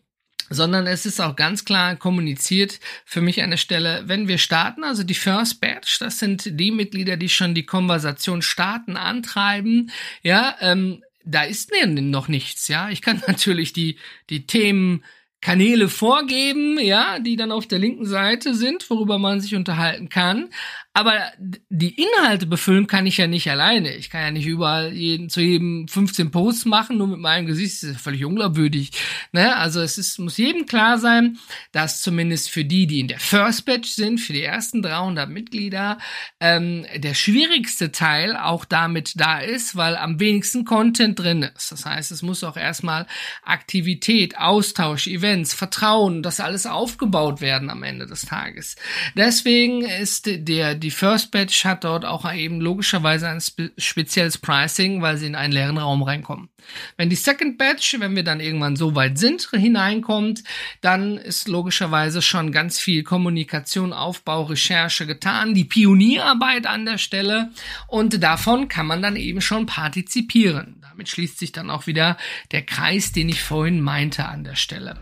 sondern 0.52 0.87
es 0.87 1.07
ist 1.07 1.21
auch 1.21 1.37
ganz 1.37 1.64
klar 1.64 1.97
kommuniziert 1.97 2.81
für 3.04 3.21
mich 3.21 3.42
an 3.42 3.50
der 3.50 3.57
Stelle, 3.57 4.02
wenn 4.07 4.28
wir 4.28 4.38
starten, 4.38 4.85
also 4.85 5.02
die 5.02 5.14
First 5.14 5.61
Batch, 5.61 5.99
das 5.99 6.19
sind 6.19 6.59
die 6.61 6.71
Mitglieder, 6.71 7.16
die 7.16 7.28
schon 7.28 7.54
die 7.54 7.66
Konversation 7.66 8.42
starten, 8.42 8.97
antreiben, 8.97 9.90
ja, 10.23 10.57
ähm, 10.61 11.02
da 11.24 11.42
ist 11.42 11.70
noch 12.10 12.28
nichts, 12.28 12.68
ja. 12.68 12.90
Ich 12.90 13.02
kann 13.02 13.22
natürlich 13.26 13.72
die, 13.72 13.98
die 14.30 14.46
Themen 14.46 15.04
Kanäle 15.40 15.88
vorgeben, 15.88 16.78
ja, 16.78 17.18
die 17.18 17.36
dann 17.36 17.50
auf 17.50 17.66
der 17.66 17.80
linken 17.80 18.06
Seite 18.06 18.54
sind, 18.54 18.88
worüber 18.88 19.18
man 19.18 19.40
sich 19.40 19.56
unterhalten 19.56 20.08
kann. 20.08 20.50
Aber 20.94 21.32
die 21.70 22.02
Inhalte 22.02 22.44
befüllen 22.44 22.87
kann 22.87 23.06
ich 23.06 23.16
ja 23.16 23.26
nicht 23.26 23.50
alleine. 23.50 23.94
Ich 23.94 24.11
kann 24.11 24.20
ja 24.20 24.30
nicht 24.30 24.44
überall 24.44 24.92
jeden, 24.92 25.30
zu 25.30 25.40
jedem 25.40 25.88
15 25.88 26.30
Posts 26.30 26.66
machen, 26.66 26.99
nur 26.99 27.06
mit 27.06 27.18
meinem 27.18 27.46
Gesicht. 27.46 27.82
Das 27.82 27.90
ist 27.90 28.00
völlig 28.00 28.26
unglaubwürdig. 28.26 28.90
Ne? 29.32 29.56
Also 29.56 29.80
es 29.80 29.96
ist, 29.96 30.18
muss 30.18 30.37
jedem 30.37 30.66
klar 30.66 30.99
sein, 30.99 31.38
dass 31.72 32.02
zumindest 32.02 32.50
für 32.50 32.66
die, 32.66 32.87
die 32.87 33.00
in 33.00 33.08
der 33.08 33.20
First 33.20 33.64
Batch 33.64 33.88
sind, 33.88 34.20
für 34.20 34.34
die 34.34 34.42
ersten 34.42 34.82
300 34.82 35.30
Mitglieder, 35.30 35.96
ähm, 36.40 36.84
der 36.94 37.14
schwierigste 37.14 37.90
Teil 37.90 38.37
auch 38.37 38.66
damit 38.66 39.14
da 39.16 39.38
ist, 39.38 39.76
weil 39.76 39.96
am 39.96 40.20
wenigsten 40.20 40.66
Content 40.66 41.18
drin 41.18 41.42
ist. 41.42 41.72
Das 41.72 41.87
heißt, 41.87 42.12
es 42.12 42.20
muss 42.20 42.44
auch 42.44 42.58
erstmal 42.58 43.06
Aktivität, 43.44 44.37
Austausch, 44.37 45.06
Events, 45.06 45.54
Vertrauen, 45.54 46.22
das 46.22 46.38
alles 46.38 46.66
aufgebaut 46.66 47.40
werden 47.40 47.70
am 47.70 47.82
Ende 47.82 48.06
des 48.06 48.26
Tages. 48.26 48.76
Deswegen 49.16 49.80
ist 49.80 50.26
der 50.26 50.81
die 50.82 50.90
First 50.90 51.30
Batch 51.30 51.64
hat 51.64 51.84
dort 51.84 52.04
auch 52.04 52.30
eben 52.32 52.60
logischerweise 52.60 53.28
ein 53.28 53.40
spe 53.40 53.72
spezielles 53.78 54.38
Pricing, 54.38 55.00
weil 55.00 55.16
sie 55.16 55.26
in 55.26 55.34
einen 55.34 55.52
leeren 55.52 55.78
Raum 55.78 56.02
reinkommen. 56.02 56.48
Wenn 56.96 57.10
die 57.10 57.16
Second 57.16 57.58
Batch, 57.58 57.98
wenn 57.98 58.16
wir 58.16 58.24
dann 58.24 58.40
irgendwann 58.40 58.76
so 58.76 58.94
weit 58.94 59.18
sind, 59.18 59.48
hineinkommt, 59.52 60.42
dann 60.80 61.16
ist 61.16 61.48
logischerweise 61.48 62.22
schon 62.22 62.52
ganz 62.52 62.78
viel 62.78 63.02
Kommunikation, 63.04 63.92
Aufbau, 63.92 64.42
Recherche 64.42 65.06
getan, 65.06 65.54
die 65.54 65.64
Pionierarbeit 65.64 66.66
an 66.66 66.84
der 66.84 66.98
Stelle 66.98 67.50
und 67.86 68.22
davon 68.22 68.68
kann 68.68 68.86
man 68.86 69.02
dann 69.02 69.16
eben 69.16 69.40
schon 69.40 69.66
partizipieren. 69.66 70.80
Damit 70.82 71.08
schließt 71.08 71.38
sich 71.38 71.52
dann 71.52 71.70
auch 71.70 71.86
wieder 71.86 72.16
der 72.50 72.62
Kreis, 72.62 73.12
den 73.12 73.28
ich 73.28 73.42
vorhin 73.42 73.80
meinte 73.80 74.26
an 74.26 74.44
der 74.44 74.56
Stelle. 74.56 74.98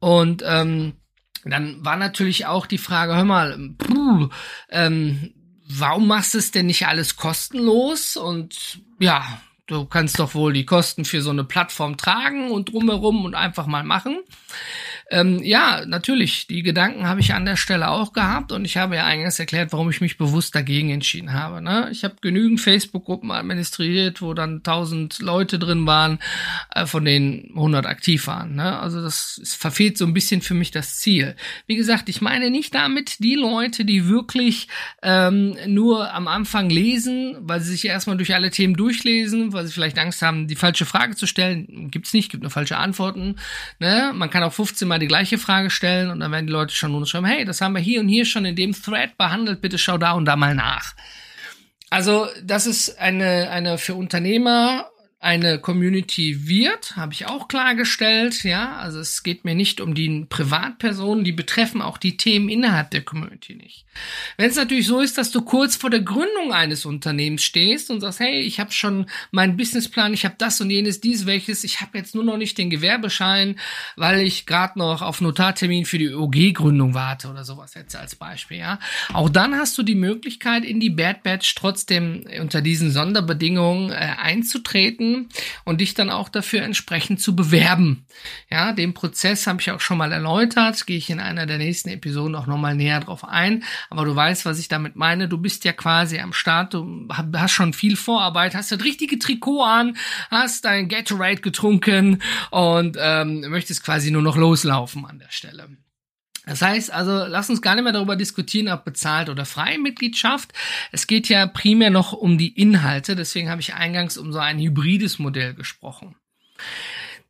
Und 0.00 0.42
ähm, 0.46 0.94
dann 1.52 1.84
war 1.84 1.96
natürlich 1.96 2.46
auch 2.46 2.66
die 2.66 2.78
Frage, 2.78 3.14
hör 3.14 3.24
mal, 3.24 3.58
puh, 3.78 4.28
ähm, 4.70 5.34
warum 5.68 6.06
machst 6.06 6.34
du 6.34 6.38
es 6.38 6.50
denn 6.50 6.66
nicht 6.66 6.86
alles 6.86 7.16
kostenlos? 7.16 8.16
Und 8.16 8.80
ja, 8.98 9.40
du 9.66 9.86
kannst 9.86 10.18
doch 10.18 10.34
wohl 10.34 10.52
die 10.52 10.66
Kosten 10.66 11.04
für 11.04 11.22
so 11.22 11.30
eine 11.30 11.44
Plattform 11.44 11.96
tragen 11.96 12.50
und 12.50 12.72
drumherum 12.72 13.24
und 13.24 13.34
einfach 13.34 13.66
mal 13.66 13.84
machen. 13.84 14.18
Ähm, 15.10 15.40
ja, 15.42 15.84
natürlich, 15.86 16.46
die 16.46 16.62
Gedanken 16.62 17.06
habe 17.06 17.20
ich 17.20 17.34
an 17.34 17.44
der 17.44 17.56
Stelle 17.56 17.90
auch 17.90 18.14
gehabt 18.14 18.52
und 18.52 18.64
ich 18.64 18.78
habe 18.78 18.96
ja 18.96 19.04
eingangs 19.04 19.38
erklärt, 19.38 19.72
warum 19.72 19.90
ich 19.90 20.00
mich 20.00 20.16
bewusst 20.16 20.54
dagegen 20.54 20.90
entschieden 20.90 21.34
habe. 21.34 21.60
Ne? 21.60 21.88
Ich 21.92 22.04
habe 22.04 22.16
genügend 22.22 22.60
Facebook-Gruppen 22.60 23.30
administriert, 23.30 24.22
wo 24.22 24.32
dann 24.32 24.56
1000 24.56 25.18
Leute 25.20 25.58
drin 25.58 25.86
waren, 25.86 26.18
äh, 26.74 26.86
von 26.86 27.04
denen 27.04 27.50
100 27.54 27.86
aktiv 27.86 28.26
waren. 28.26 28.54
Ne? 28.54 28.78
Also 28.78 29.02
das 29.02 29.40
verfehlt 29.44 29.98
so 29.98 30.06
ein 30.06 30.14
bisschen 30.14 30.40
für 30.40 30.54
mich 30.54 30.70
das 30.70 30.96
Ziel. 30.96 31.36
Wie 31.66 31.76
gesagt, 31.76 32.08
ich 32.08 32.22
meine 32.22 32.50
nicht 32.50 32.74
damit 32.74 33.22
die 33.22 33.34
Leute, 33.34 33.84
die 33.84 34.08
wirklich 34.08 34.68
ähm, 35.02 35.56
nur 35.66 36.12
am 36.14 36.28
Anfang 36.28 36.70
lesen, 36.70 37.36
weil 37.40 37.60
sie 37.60 37.72
sich 37.72 37.86
erstmal 37.86 38.16
durch 38.16 38.34
alle 38.34 38.50
Themen 38.50 38.74
durchlesen, 38.74 39.52
weil 39.54 39.66
sie 39.66 39.72
vielleicht 39.72 39.98
Angst 39.98 40.22
haben, 40.22 40.46
die 40.46 40.56
falsche 40.56 40.84
Frage 40.84 41.16
zu 41.16 41.26
stellen. 41.26 41.90
Gibt's 41.90 42.12
nicht, 42.12 42.30
gibt 42.30 42.42
nur 42.42 42.50
falsche 42.50 42.76
Antworten. 42.76 43.36
Ne? 43.78 44.12
Man 44.14 44.30
kann 44.30 44.42
auch 44.42 44.52
15 44.52 44.86
Mal 44.86 44.98
die 44.98 45.06
gleiche 45.06 45.38
Frage 45.38 45.70
stellen 45.70 46.10
und 46.10 46.20
dann 46.20 46.32
werden 46.32 46.46
die 46.46 46.52
Leute 46.52 46.74
schon 46.74 46.92
nur 46.92 47.06
schreiben, 47.06 47.26
hey, 47.26 47.44
das 47.44 47.60
haben 47.60 47.74
wir 47.74 47.80
hier 47.80 48.00
und 48.00 48.08
hier 48.08 48.24
schon 48.24 48.44
in 48.44 48.56
dem 48.56 48.72
Thread 48.72 49.16
behandelt, 49.16 49.60
bitte 49.60 49.78
schau 49.78 49.98
da 49.98 50.12
und 50.12 50.24
da 50.24 50.36
mal 50.36 50.54
nach. 50.54 50.94
Also, 51.90 52.26
das 52.42 52.66
ist 52.66 52.98
eine, 52.98 53.50
eine 53.50 53.78
für 53.78 53.94
Unternehmer 53.94 54.90
eine 55.24 55.58
Community 55.58 56.46
wird, 56.48 56.96
habe 56.96 57.14
ich 57.14 57.26
auch 57.26 57.48
klargestellt, 57.48 58.44
ja. 58.44 58.76
Also 58.76 58.98
es 59.00 59.22
geht 59.22 59.46
mir 59.46 59.54
nicht 59.54 59.80
um 59.80 59.94
die 59.94 60.26
Privatpersonen, 60.28 61.24
die 61.24 61.32
betreffen 61.32 61.80
auch 61.80 61.96
die 61.96 62.18
Themen 62.18 62.50
innerhalb 62.50 62.90
der 62.90 63.00
Community 63.00 63.54
nicht. 63.54 63.86
Wenn 64.36 64.50
es 64.50 64.56
natürlich 64.56 64.86
so 64.86 65.00
ist, 65.00 65.16
dass 65.16 65.30
du 65.30 65.40
kurz 65.40 65.76
vor 65.76 65.88
der 65.88 66.02
Gründung 66.02 66.52
eines 66.52 66.84
Unternehmens 66.84 67.42
stehst 67.42 67.90
und 67.90 68.02
sagst, 68.02 68.20
hey, 68.20 68.38
ich 68.42 68.60
habe 68.60 68.72
schon 68.72 69.06
meinen 69.30 69.56
Businessplan, 69.56 70.12
ich 70.12 70.26
habe 70.26 70.34
das 70.36 70.60
und 70.60 70.68
jenes, 70.68 71.00
dies, 71.00 71.24
welches, 71.24 71.64
ich 71.64 71.80
habe 71.80 71.96
jetzt 71.96 72.14
nur 72.14 72.24
noch 72.24 72.36
nicht 72.36 72.58
den 72.58 72.68
Gewerbeschein, 72.68 73.58
weil 73.96 74.20
ich 74.20 74.44
gerade 74.44 74.78
noch 74.78 75.00
auf 75.00 75.22
Notartermin 75.22 75.86
für 75.86 75.96
die 75.96 76.12
OG-Gründung 76.12 76.92
warte 76.92 77.30
oder 77.30 77.44
sowas 77.44 77.72
jetzt 77.72 77.96
als 77.96 78.14
Beispiel, 78.14 78.58
ja. 78.58 78.78
Auch 79.14 79.30
dann 79.30 79.54
hast 79.54 79.78
du 79.78 79.82
die 79.82 79.94
Möglichkeit, 79.94 80.66
in 80.66 80.80
die 80.80 80.90
Bad 80.90 81.22
Batch 81.22 81.54
trotzdem 81.54 82.26
unter 82.42 82.60
diesen 82.60 82.90
Sonderbedingungen 82.90 83.90
äh, 83.90 84.16
einzutreten 84.20 85.13
und 85.64 85.80
dich 85.80 85.94
dann 85.94 86.10
auch 86.10 86.28
dafür 86.28 86.62
entsprechend 86.62 87.20
zu 87.20 87.34
bewerben. 87.34 88.06
Ja, 88.50 88.72
den 88.72 88.94
Prozess 88.94 89.46
habe 89.46 89.60
ich 89.60 89.70
auch 89.70 89.80
schon 89.80 89.98
mal 89.98 90.12
erläutert, 90.12 90.86
gehe 90.86 90.98
ich 90.98 91.10
in 91.10 91.20
einer 91.20 91.46
der 91.46 91.58
nächsten 91.58 91.88
Episoden 91.88 92.34
auch 92.34 92.46
nochmal 92.46 92.74
näher 92.74 93.00
drauf 93.00 93.24
ein, 93.24 93.64
aber 93.90 94.04
du 94.04 94.14
weißt, 94.14 94.44
was 94.44 94.58
ich 94.58 94.68
damit 94.68 94.96
meine. 94.96 95.28
Du 95.28 95.38
bist 95.38 95.64
ja 95.64 95.72
quasi 95.72 96.18
am 96.18 96.32
Start, 96.32 96.74
du 96.74 97.08
hast 97.32 97.52
schon 97.52 97.72
viel 97.72 97.96
Vorarbeit, 97.96 98.54
hast 98.54 98.72
das 98.72 98.84
richtige 98.84 99.18
Trikot 99.18 99.62
an, 99.62 99.96
hast 100.30 100.64
dein 100.64 100.88
Gatorade 100.88 101.40
getrunken 101.40 102.22
und 102.50 102.96
ähm, 103.00 103.40
möchtest 103.48 103.84
quasi 103.84 104.10
nur 104.10 104.22
noch 104.22 104.36
loslaufen 104.36 105.04
an 105.06 105.18
der 105.18 105.30
Stelle. 105.30 105.68
Das 106.46 106.62
heißt 106.62 106.92
also, 106.92 107.24
lass 107.26 107.50
uns 107.50 107.62
gar 107.62 107.74
nicht 107.74 107.84
mehr 107.84 107.92
darüber 107.92 108.16
diskutieren, 108.16 108.68
ob 108.68 108.84
bezahlt 108.84 109.28
oder 109.28 109.44
freie 109.44 109.78
Mitgliedschaft. 109.78 110.52
Es 110.92 111.06
geht 111.06 111.28
ja 111.28 111.46
primär 111.46 111.90
noch 111.90 112.12
um 112.12 112.38
die 112.38 112.48
Inhalte, 112.60 113.16
deswegen 113.16 113.50
habe 113.50 113.60
ich 113.60 113.74
eingangs 113.74 114.18
um 114.18 114.32
so 114.32 114.38
ein 114.38 114.58
hybrides 114.58 115.18
Modell 115.18 115.54
gesprochen. 115.54 116.14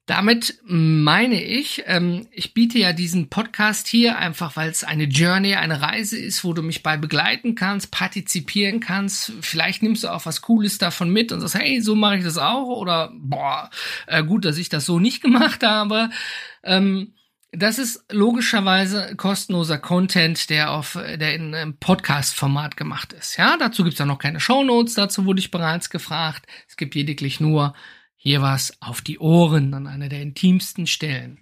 Damit 0.06 0.58
meine 0.64 1.42
ich, 1.42 1.84
ähm, 1.86 2.26
ich 2.30 2.52
biete 2.52 2.78
ja 2.78 2.92
diesen 2.92 3.30
Podcast 3.30 3.86
hier 3.86 4.18
einfach, 4.18 4.54
weil 4.54 4.68
es 4.68 4.84
eine 4.84 5.04
Journey, 5.04 5.54
eine 5.54 5.80
Reise 5.80 6.18
ist, 6.18 6.44
wo 6.44 6.52
du 6.52 6.60
mich 6.60 6.82
bei 6.82 6.98
begleiten 6.98 7.54
kannst, 7.54 7.90
partizipieren 7.90 8.80
kannst. 8.80 9.32
Vielleicht 9.40 9.82
nimmst 9.82 10.04
du 10.04 10.08
auch 10.08 10.26
was 10.26 10.42
Cooles 10.42 10.76
davon 10.76 11.08
mit 11.08 11.32
und 11.32 11.40
sagst, 11.40 11.54
hey, 11.54 11.80
so 11.80 11.94
mache 11.94 12.18
ich 12.18 12.24
das 12.24 12.36
auch. 12.36 12.66
Oder 12.66 13.12
boah, 13.14 13.70
äh, 14.06 14.22
gut, 14.22 14.44
dass 14.44 14.58
ich 14.58 14.68
das 14.68 14.84
so 14.84 14.98
nicht 14.98 15.22
gemacht 15.22 15.62
habe. 15.62 16.10
Ähm, 16.62 17.14
das 17.56 17.78
ist 17.78 18.04
logischerweise 18.10 19.14
kostenloser 19.16 19.78
Content, 19.78 20.50
der 20.50 20.72
auf 20.72 20.92
der 20.94 21.34
in 21.34 21.54
einem 21.54 21.78
Podcast-Format 21.78 22.76
gemacht 22.76 23.12
ist. 23.12 23.36
Ja, 23.36 23.56
dazu 23.56 23.84
gibt's 23.84 23.98
ja 23.98 24.06
noch 24.06 24.18
keine 24.18 24.40
Shownotes, 24.40 24.94
dazu 24.94 25.24
wurde 25.24 25.40
ich 25.40 25.50
bereits 25.50 25.90
gefragt. 25.90 26.46
Es 26.68 26.76
gibt 26.76 26.94
lediglich 26.94 27.40
nur 27.40 27.74
hier 28.16 28.42
was 28.42 28.80
auf 28.80 29.02
die 29.02 29.18
Ohren 29.18 29.74
an 29.74 29.86
einer 29.86 30.08
der 30.08 30.22
intimsten 30.22 30.86
Stellen. 30.86 31.40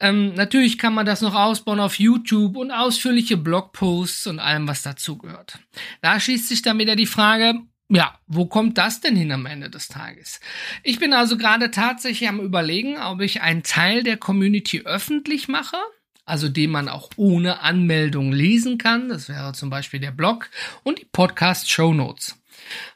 Ähm, 0.00 0.34
natürlich 0.34 0.78
kann 0.78 0.94
man 0.94 1.06
das 1.06 1.22
noch 1.22 1.34
ausbauen 1.34 1.80
auf 1.80 1.98
YouTube 1.98 2.56
und 2.56 2.70
ausführliche 2.70 3.36
Blogposts 3.36 4.28
und 4.28 4.38
allem, 4.38 4.68
was 4.68 4.82
dazugehört. 4.82 5.58
Da 6.02 6.20
schließt 6.20 6.48
sich 6.48 6.62
dann 6.62 6.78
wieder 6.78 6.94
die 6.94 7.06
Frage, 7.06 7.62
ja, 7.88 8.18
wo 8.26 8.46
kommt 8.46 8.76
das 8.76 9.00
denn 9.00 9.16
hin 9.16 9.32
am 9.32 9.46
Ende 9.46 9.70
des 9.70 9.88
Tages? 9.88 10.40
Ich 10.82 10.98
bin 10.98 11.12
also 11.14 11.38
gerade 11.38 11.70
tatsächlich 11.70 12.28
am 12.28 12.40
Überlegen, 12.40 12.98
ob 12.98 13.20
ich 13.20 13.40
einen 13.40 13.62
Teil 13.62 14.02
der 14.02 14.18
Community 14.18 14.82
öffentlich 14.84 15.48
mache, 15.48 15.78
also 16.26 16.48
den 16.48 16.70
man 16.70 16.88
auch 16.88 17.10
ohne 17.16 17.60
Anmeldung 17.60 18.32
lesen 18.32 18.76
kann. 18.76 19.08
Das 19.08 19.30
wäre 19.30 19.54
zum 19.54 19.70
Beispiel 19.70 20.00
der 20.00 20.10
Blog 20.10 20.50
und 20.82 20.98
die 20.98 21.06
Podcast 21.06 21.70
Show 21.70 21.94
Notes. 21.94 22.36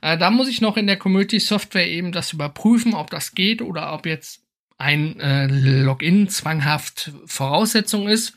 Äh, 0.03 0.19
da 0.19 0.31
muss 0.31 0.49
ich 0.49 0.61
noch 0.61 0.77
in 0.77 0.87
der 0.87 0.99
Community 0.99 1.41
Software 1.41 1.89
eben 1.89 2.13
das 2.13 2.35
überprüfen, 2.35 2.93
ob 2.93 3.09
das 3.09 3.35
geht 3.35 3.63
oder 3.63 3.95
ob 3.95 4.05
jetzt 4.05 4.43
ein 4.77 5.19
äh, 5.21 5.47
Login 5.47 6.29
zwanghaft 6.29 7.13
Voraussetzung 7.25 8.09
ist 8.09 8.35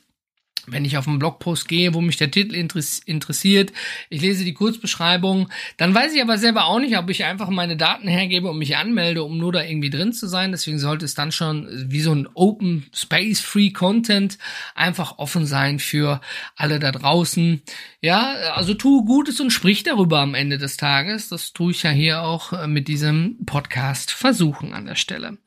wenn 0.68 0.86
ich 0.86 0.98
auf 0.98 1.08
einen 1.08 1.20
Blogpost 1.20 1.68
gehe, 1.68 1.94
wo 1.94 2.02
mich 2.02 2.18
der 2.18 2.32
Titel 2.32 2.56
interessiert, 2.56 3.72
ich 4.10 4.22
lese 4.22 4.44
die 4.44 4.54
Kurzbeschreibung, 4.54 5.50
dann 5.78 5.94
weiß 5.94 6.14
ich 6.14 6.22
aber 6.22 6.38
selber 6.38 6.66
auch 6.66 6.80
nicht, 6.80 6.98
ob 6.98 7.10
ich 7.10 7.24
einfach 7.24 7.50
meine 7.50 7.78
Daten 7.78 8.08
hergebe 8.08 8.50
und 8.50 8.58
mich 8.58 8.78
anmelde, 8.78 9.24
um 9.24 9.38
nur 9.38 9.52
da 9.52 9.64
irgendwie 9.64 9.90
drin 9.90 10.14
zu 10.14 10.28
sein. 10.28 10.52
Deswegen 10.52 10.80
sollte 10.80 11.06
es 11.06 11.14
dann 11.14 11.32
schon 11.32 11.68
wie 11.90 12.02
so 12.02 12.14
ein 12.14 12.28
Open 12.34 12.86
Space 12.94 13.42
Free 13.42 13.72
Content 13.72 14.38
einfach 14.74 15.18
offen 15.18 15.46
sein 15.46 15.80
für 15.80 16.22
alle 16.56 16.80
da 16.80 16.92
draußen. 16.92 17.62
Ja, 18.02 18.34
also 18.54 18.74
tu 18.74 19.06
Gutes 19.06 19.40
und 19.40 19.52
sprich 19.52 19.84
darüber 19.84 20.20
am 20.20 20.36
Ende 20.36 20.58
des 20.58 20.78
Tages. 20.78 21.30
Das 21.30 21.54
tue 21.54 21.72
ich 21.72 21.84
ja 21.84 21.92
hier 21.92 22.22
auch 22.22 22.54
äh, 22.54 22.68
mit 22.68 22.88
diesem 22.88 23.38
Podcast 23.46 24.12
versuchen 24.12 24.74
an 24.74 24.86
der 24.86 24.96
Stelle. 24.96 25.38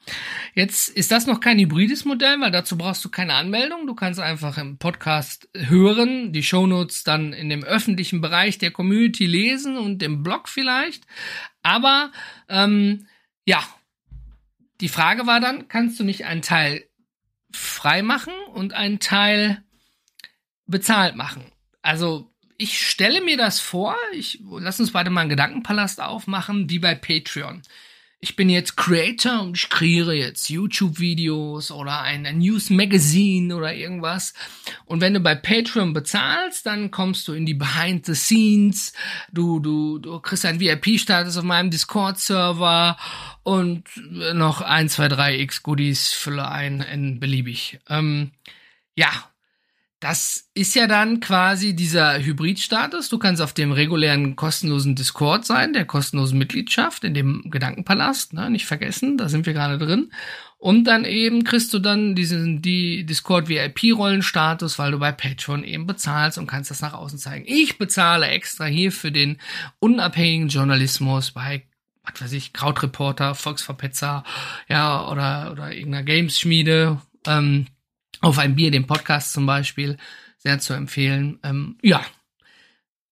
Jetzt 0.54 0.88
ist 0.88 1.10
das 1.12 1.26
noch 1.26 1.40
kein 1.40 1.58
hybrides 1.58 2.04
Modell, 2.04 2.40
weil 2.40 2.50
dazu 2.50 2.76
brauchst 2.76 3.04
du 3.04 3.08
keine 3.08 3.34
Anmeldung. 3.34 3.87
Du 3.87 3.94
kannst 3.94 4.20
einfach 4.20 4.58
im 4.58 4.76
Podcast 4.78 5.07
Podcast 5.08 5.48
hören, 5.56 6.34
die 6.34 6.42
Shownotes 6.42 7.02
dann 7.02 7.32
in 7.32 7.48
dem 7.48 7.64
öffentlichen 7.64 8.20
Bereich 8.20 8.58
der 8.58 8.70
Community 8.70 9.24
lesen 9.24 9.78
und 9.78 10.02
im 10.02 10.22
Blog 10.22 10.50
vielleicht. 10.50 11.06
Aber 11.62 12.12
ähm, 12.50 13.06
ja, 13.46 13.66
die 14.82 14.90
Frage 14.90 15.26
war 15.26 15.40
dann, 15.40 15.66
kannst 15.66 15.98
du 15.98 16.04
nicht 16.04 16.26
einen 16.26 16.42
Teil 16.42 16.84
frei 17.50 18.02
machen 18.02 18.34
und 18.52 18.74
einen 18.74 18.98
Teil 19.00 19.62
bezahlt 20.66 21.16
machen? 21.16 21.42
Also 21.80 22.30
ich 22.58 22.86
stelle 22.86 23.22
mir 23.22 23.38
das 23.38 23.60
vor, 23.60 23.96
ich 24.12 24.42
lass 24.58 24.78
uns 24.78 24.92
beide 24.92 25.08
mal 25.08 25.22
einen 25.22 25.30
Gedankenpalast 25.30 26.02
aufmachen, 26.02 26.68
wie 26.68 26.80
bei 26.80 26.94
Patreon 26.94 27.62
ich 28.20 28.34
bin 28.34 28.50
jetzt 28.50 28.76
Creator 28.76 29.42
und 29.42 29.56
ich 29.56 29.68
kreiere 29.68 30.12
jetzt 30.12 30.48
YouTube-Videos 30.48 31.70
oder 31.70 32.00
ein, 32.02 32.26
ein 32.26 32.38
News 32.38 32.68
Magazine 32.68 33.54
oder 33.54 33.72
irgendwas. 33.72 34.34
Und 34.87 35.00
wenn 35.00 35.14
du 35.14 35.20
bei 35.20 35.37
Patreon 35.37 35.92
bezahlst, 35.92 36.66
dann 36.66 36.90
kommst 36.90 37.28
du 37.28 37.32
in 37.32 37.46
die 37.46 37.54
Behind 37.54 38.04
the 38.06 38.16
Scenes. 38.16 38.92
Du, 39.32 39.60
du, 39.60 39.98
du 39.98 40.18
kriegst 40.18 40.44
einen 40.44 40.58
VIP-Status 40.58 41.37
auf 41.37 41.44
meinem 41.44 41.70
Discord-Server 41.70 42.96
und 43.44 43.84
noch 44.34 44.62
ein, 44.62 44.88
zwei, 44.88 45.06
drei 45.06 45.38
X-Goodies 45.38 46.10
fülle 46.12 46.48
ein, 46.48 46.80
in 46.80 47.20
beliebig. 47.20 47.78
Ähm, 47.88 48.32
ja, 48.96 49.10
das 50.00 50.49
ist 50.55 50.76
ja 50.76 50.87
dann 50.87 51.19
quasi 51.19 51.75
dieser 51.75 52.23
Hybrid-Status. 52.23 53.09
Du 53.09 53.19
kannst 53.19 53.43
auf 53.43 53.52
dem 53.52 53.73
regulären 53.73 54.37
kostenlosen 54.37 54.95
Discord 54.95 55.45
sein, 55.45 55.73
der 55.73 55.87
kostenlosen 55.87 56.38
Mitgliedschaft 56.38 57.02
in 57.02 57.14
dem 57.14 57.50
Gedankenpalast, 57.50 58.33
ne, 58.33 58.49
nicht 58.49 58.67
vergessen, 58.67 59.19
da 59.19 59.28
sind 59.28 59.47
wir 59.47 59.55
gerade 59.55 59.76
drin. 59.76 60.12
Und 60.57 60.85
dann 60.85 61.05
eben 61.05 61.45
kriegst 61.45 61.73
du 61.75 61.78
dann 61.78 62.14
diesen 62.14 62.62
die 62.62 63.07
Discord 63.07 63.49
VIP 63.49 63.97
Rollenstatus, 63.97 64.78
weil 64.78 64.93
du 64.93 64.99
bei 64.99 65.12
Patreon 65.12 65.64
eben 65.64 65.87
bezahlst 65.87 66.38
und 66.38 66.47
kannst 66.47 66.71
das 66.71 66.81
nach 66.81 66.95
außen 66.95 67.19
zeigen. 67.19 67.45
Ich 67.49 67.78
bezahle 67.78 68.26
extra 68.26 68.67
hier 68.67 68.93
für 68.93 69.13
den 69.13 69.39
unabhängigen 69.80 70.49
Journalismus 70.49 71.32
bei 71.32 71.65
was 72.11 72.23
weiß 72.23 72.32
ich, 72.32 72.54
Krautreporter, 72.54 73.34
Volksverpetzer, 73.34 74.25
ja, 74.69 75.06
oder, 75.11 75.52
oder 75.52 75.75
irgendeiner 75.75 76.04
Games-Schmiede. 76.04 77.02
Ähm, 77.26 77.67
auf 78.21 78.39
ein 78.39 78.54
Bier, 78.54 78.71
den 78.71 78.87
Podcast 78.87 79.33
zum 79.33 79.47
Beispiel, 79.47 79.97
sehr 80.39 80.59
zu 80.59 80.73
empfehlen. 80.73 81.39
Ähm, 81.43 81.78
ja, 81.83 82.04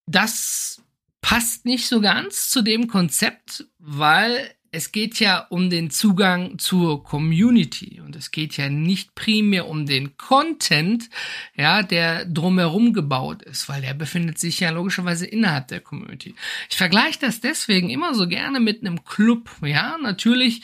das 0.06 0.82
passt 1.20 1.64
nicht 1.64 1.86
so 1.86 2.00
ganz 2.00 2.50
zu 2.50 2.62
dem 2.62 2.86
Konzept, 2.86 3.66
weil 3.78 4.56
es 4.76 4.92
geht 4.92 5.20
ja 5.20 5.46
um 5.48 5.70
den 5.70 5.90
Zugang 5.90 6.58
zur 6.58 7.02
Community 7.02 8.02
und 8.04 8.14
es 8.14 8.30
geht 8.30 8.56
ja 8.58 8.68
nicht 8.68 9.14
primär 9.14 9.68
um 9.68 9.86
den 9.86 10.18
Content, 10.18 11.08
ja, 11.56 11.82
der 11.82 12.26
drumherum 12.26 12.92
gebaut 12.92 13.42
ist, 13.42 13.68
weil 13.68 13.80
der 13.80 13.94
befindet 13.94 14.38
sich 14.38 14.60
ja 14.60 14.70
logischerweise 14.70 15.26
innerhalb 15.26 15.68
der 15.68 15.80
Community. 15.80 16.34
Ich 16.68 16.76
vergleiche 16.76 17.18
das 17.20 17.40
deswegen 17.40 17.88
immer 17.88 18.14
so 18.14 18.28
gerne 18.28 18.60
mit 18.60 18.82
einem 18.82 19.02
Club, 19.04 19.50
ja, 19.62 19.96
natürlich 20.02 20.62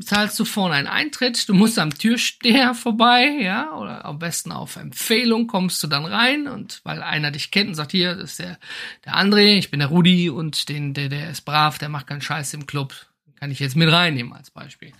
zahlst 0.00 0.38
du 0.38 0.44
vorne 0.44 0.74
einen 0.74 0.86
Eintritt, 0.86 1.48
du 1.48 1.54
musst 1.54 1.78
am 1.78 1.96
Türsteher 1.96 2.74
vorbei, 2.74 3.38
ja, 3.40 3.74
oder 3.74 4.04
am 4.04 4.18
besten 4.18 4.52
auf 4.52 4.76
Empfehlung 4.76 5.46
kommst 5.46 5.82
du 5.82 5.86
dann 5.86 6.04
rein 6.04 6.46
und 6.46 6.80
weil 6.84 7.02
einer 7.02 7.30
dich 7.30 7.50
kennt 7.50 7.70
und 7.70 7.74
sagt, 7.74 7.92
hier, 7.92 8.14
das 8.14 8.32
ist 8.32 8.38
der, 8.40 8.58
der 9.04 9.14
André, 9.14 9.56
ich 9.56 9.70
bin 9.70 9.80
der 9.80 9.88
Rudi 9.88 10.28
und 10.28 10.68
den, 10.68 10.92
der, 10.92 11.08
der 11.08 11.30
ist 11.30 11.42
brav, 11.42 11.78
der 11.78 11.88
macht 11.88 12.06
keinen 12.06 12.20
Scheiß 12.20 12.52
im 12.54 12.66
Club, 12.66 12.94
kann 13.36 13.50
ich 13.50 13.60
jetzt 13.60 13.76
mit 13.76 13.90
reinnehmen 13.90 14.34
als 14.34 14.50
Beispiel. 14.50 14.92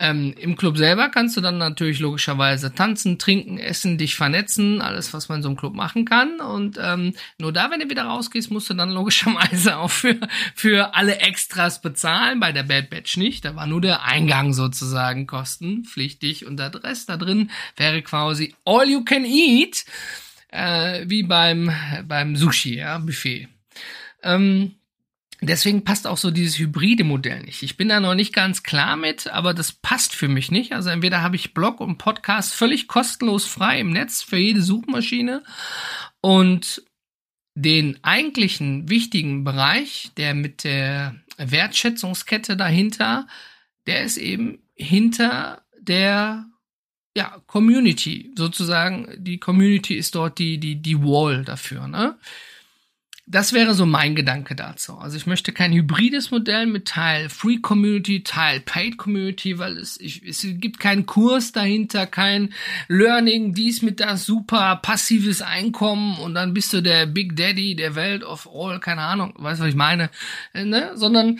Ähm, 0.00 0.32
Im 0.38 0.54
Club 0.54 0.78
selber 0.78 1.08
kannst 1.08 1.36
du 1.36 1.40
dann 1.40 1.58
natürlich 1.58 1.98
logischerweise 1.98 2.72
tanzen, 2.72 3.18
trinken, 3.18 3.58
essen, 3.58 3.98
dich 3.98 4.14
vernetzen, 4.14 4.80
alles, 4.80 5.12
was 5.12 5.28
man 5.28 5.38
in 5.38 5.42
so 5.42 5.48
einem 5.48 5.56
Club 5.56 5.74
machen 5.74 6.04
kann. 6.04 6.40
Und 6.40 6.78
ähm, 6.80 7.14
nur 7.38 7.52
da, 7.52 7.70
wenn 7.72 7.80
du 7.80 7.90
wieder 7.90 8.04
rausgehst, 8.04 8.50
musst 8.52 8.70
du 8.70 8.74
dann 8.74 8.90
logischerweise 8.92 9.76
auch 9.76 9.90
für, 9.90 10.16
für 10.54 10.94
alle 10.94 11.18
Extras 11.18 11.82
bezahlen. 11.82 12.38
Bei 12.38 12.52
der 12.52 12.62
Bad 12.62 12.90
Batch 12.90 13.16
nicht. 13.16 13.44
Da 13.44 13.56
war 13.56 13.66
nur 13.66 13.80
der 13.80 14.04
Eingang 14.04 14.52
sozusagen 14.52 15.26
kostenpflichtig. 15.26 16.46
Und 16.46 16.58
der 16.58 16.72
Rest 16.84 17.08
da 17.08 17.16
drin 17.16 17.50
wäre 17.76 18.00
quasi 18.02 18.54
all 18.64 18.88
you 18.88 19.02
can 19.02 19.24
eat, 19.24 19.84
äh, 20.50 21.04
wie 21.08 21.24
beim, 21.24 21.72
beim 22.06 22.36
Sushi, 22.36 22.76
ja, 22.78 22.98
Buffet. 22.98 23.48
Ähm, 24.22 24.77
Deswegen 25.40 25.84
passt 25.84 26.06
auch 26.06 26.16
so 26.16 26.32
dieses 26.32 26.58
hybride 26.58 27.04
Modell 27.04 27.42
nicht. 27.44 27.62
Ich 27.62 27.76
bin 27.76 27.88
da 27.88 28.00
noch 28.00 28.14
nicht 28.14 28.32
ganz 28.32 28.64
klar 28.64 28.96
mit, 28.96 29.28
aber 29.28 29.54
das 29.54 29.72
passt 29.72 30.16
für 30.16 30.26
mich 30.26 30.50
nicht. 30.50 30.72
Also 30.72 30.90
entweder 30.90 31.22
habe 31.22 31.36
ich 31.36 31.54
Blog 31.54 31.80
und 31.80 31.98
Podcast 31.98 32.54
völlig 32.54 32.88
kostenlos 32.88 33.46
frei 33.46 33.78
im 33.78 33.90
Netz 33.90 34.22
für 34.22 34.36
jede 34.36 34.62
Suchmaschine 34.62 35.44
und 36.20 36.82
den 37.54 38.02
eigentlichen 38.02 38.88
wichtigen 38.88 39.44
Bereich, 39.44 40.10
der 40.16 40.34
mit 40.34 40.64
der 40.64 41.14
Wertschätzungskette 41.36 42.56
dahinter, 42.56 43.28
der 43.86 44.02
ist 44.02 44.16
eben 44.16 44.58
hinter 44.74 45.62
der 45.80 46.46
ja, 47.16 47.42
Community 47.46 48.32
sozusagen. 48.36 49.08
Die 49.18 49.38
Community 49.38 49.94
ist 49.94 50.14
dort 50.16 50.38
die 50.38 50.58
die 50.58 50.82
die 50.82 51.00
Wall 51.00 51.44
dafür, 51.44 51.86
ne? 51.86 52.18
Das 53.30 53.52
wäre 53.52 53.74
so 53.74 53.84
mein 53.84 54.14
Gedanke 54.14 54.56
dazu. 54.56 54.96
Also 54.96 55.18
ich 55.18 55.26
möchte 55.26 55.52
kein 55.52 55.74
hybrides 55.74 56.30
Modell 56.30 56.64
mit 56.64 56.86
Teil 56.86 57.28
Free 57.28 57.58
Community, 57.58 58.22
Teil 58.22 58.60
Paid 58.60 58.96
Community, 58.96 59.58
weil 59.58 59.76
es, 59.76 60.00
ich, 60.00 60.26
es 60.26 60.46
gibt 60.54 60.80
keinen 60.80 61.04
Kurs 61.04 61.52
dahinter, 61.52 62.06
kein 62.06 62.54
Learning, 62.88 63.52
dies 63.52 63.82
mit 63.82 64.00
das 64.00 64.24
super 64.24 64.76
passives 64.76 65.42
Einkommen 65.42 66.16
und 66.18 66.34
dann 66.34 66.54
bist 66.54 66.72
du 66.72 66.80
der 66.80 67.04
Big 67.04 67.36
Daddy 67.36 67.76
der 67.76 67.94
Welt 67.96 68.24
of 68.24 68.48
all, 68.50 68.80
keine 68.80 69.02
Ahnung, 69.02 69.34
weißt 69.36 69.60
du, 69.60 69.64
was 69.64 69.70
ich 69.70 69.76
meine, 69.76 70.08
äh, 70.54 70.64
ne? 70.64 70.92
Sondern 70.94 71.38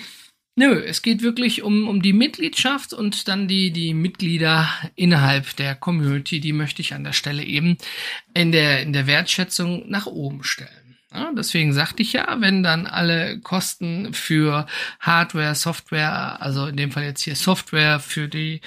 Nö, 0.57 0.83
es 0.85 1.03
geht 1.03 1.23
wirklich 1.23 1.63
um, 1.63 1.89
um 1.89 2.03
die 2.03 2.13
Mitgliedschaft 2.13 2.93
und 2.93 3.29
dann 3.29 3.47
die, 3.47 3.71
die 3.71 3.95
Mitglieder 3.95 4.69
innerhalb 4.97 5.55
der 5.55 5.77
Community, 5.77 6.41
die 6.41 6.53
möchte 6.53 6.83
ich 6.83 6.95
an 6.95 7.05
der 7.05 7.13
Stelle 7.13 7.45
eben 7.45 7.79
in 8.35 8.51
der, 8.51 8.83
in 8.83 8.93
der 8.93 9.07
Wertschätzung 9.07 9.89
nach 9.89 10.07
oben 10.07 10.43
stellen. 10.43 10.88
Ja, 11.13 11.33
deswegen 11.35 11.73
sagte 11.73 12.03
ich 12.03 12.13
ja, 12.13 12.37
wenn 12.41 12.63
dann 12.63 12.87
alle 12.87 13.41
Kosten 13.41 14.13
für 14.13 14.67
Hardware, 15.01 15.55
Software, 15.55 16.43
also 16.43 16.67
in 16.67 16.77
dem 16.77 16.93
Fall 16.93 17.05
jetzt 17.05 17.23
hier 17.23 17.35
Software 17.35 17.99
für 17.99 18.29
die 18.29 18.61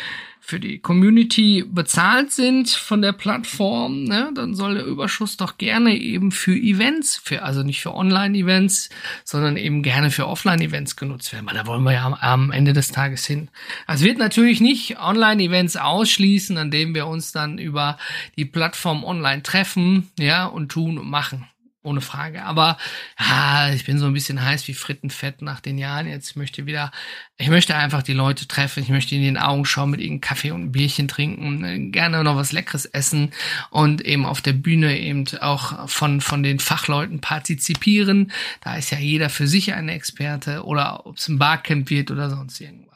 für 0.43 0.60
die 0.60 0.80
Community 0.80 1.63
bezahlt 1.65 2.32
sind 2.32 2.71
von 2.71 3.04
der 3.04 3.13
Plattform, 3.13 4.04
ne, 4.06 4.32
dann 4.36 4.56
soll 4.56 4.73
der 4.73 4.86
Überschuss 4.86 5.38
doch 5.38 5.60
gerne 5.60 5.95
eben 5.95 6.32
für 6.32 6.56
Events, 6.56 7.15
für 7.15 7.43
also 7.43 7.62
nicht 7.62 7.80
für 7.80 7.93
Online-Events, 7.93 8.89
sondern 9.23 9.56
eben 9.56 9.84
gerne 9.84 10.10
für 10.10 10.27
Offline-Events 10.27 10.95
genutzt 10.95 11.32
werden. 11.32 11.45
Weil 11.45 11.54
da 11.54 11.67
wollen 11.67 11.84
wir 11.84 11.93
ja 11.93 12.06
am, 12.06 12.15
am 12.15 12.51
Ende 12.51 12.73
des 12.73 12.88
Tages 12.88 13.25
hin. 13.25 13.49
Also 13.86 14.04
wird 14.04 14.17
natürlich 14.17 14.60
nicht 14.62 14.99
Online-Events 14.99 15.77
ausschließen, 15.77 16.58
an 16.58 16.71
denen 16.71 16.95
wir 16.95 17.06
uns 17.06 17.32
dann 17.32 17.60
über 17.60 17.97
die 18.36 18.45
Plattform 18.45 19.04
online 19.04 19.43
treffen, 19.43 20.10
ja, 20.17 20.47
und 20.47 20.69
tun 20.69 20.97
und 20.97 21.08
machen 21.08 21.47
ohne 21.84 22.02
Frage. 22.02 22.44
Aber 22.44 22.78
ja, 23.20 23.74
ich 23.74 23.86
bin 23.86 23.98
so 23.98 24.06
ein 24.06 24.13
bisschen 24.13 24.41
heiß 24.41 24.67
wie 24.67 24.74
Frittenfett 24.74 25.41
nach 25.41 25.60
den 25.60 25.78
Jahren. 25.78 26.08
Jetzt 26.08 26.36
möchte 26.36 26.65
wieder, 26.65 26.91
ich 27.38 27.50
möchte 27.50 27.76
einfach 27.76 28.04
die 28.04 28.13
Leute 28.13 28.48
treffen. 28.48 28.84
Ich 28.84 28.89
möchte 28.89 29.15
in 29.15 29.24
den 29.24 29.38
Augen 29.38 29.65
schauen, 29.65 29.91
mit 29.91 30.02
ihnen 30.02 30.22
Kaffee 30.22 30.52
und 30.52 30.63
ein 30.63 30.72
Bierchen 30.72 31.08
trinken, 31.08 31.91
gerne 31.91 32.24
noch 32.24 32.36
was 32.36 32.52
Leckeres 32.52 32.86
essen 32.86 33.32
und 33.70 34.02
eben 34.02 34.26
auf 34.26 34.41
der 34.41 34.54
Bühne 34.54 34.98
eben 34.98 35.26
auch 35.39 35.89
von, 35.89 36.22
von 36.22 36.44
den 36.44 36.60
Fachleuten 36.60 37.20
partizipieren. 37.20 38.32
Da 38.62 38.76
ist 38.76 38.91
ja 38.91 39.00
jeder 39.00 39.30
für 39.30 39.48
sich 39.48 39.74
ein 39.74 39.89
Experte 39.89 40.63
oder 40.65 41.06
ob 41.06 41.17
es 41.17 41.28
ein 41.28 41.39
Barcamp 41.39 41.89
wird 41.89 42.12
oder 42.12 42.30
sonst 42.30 42.60
irgendwas. 42.62 42.90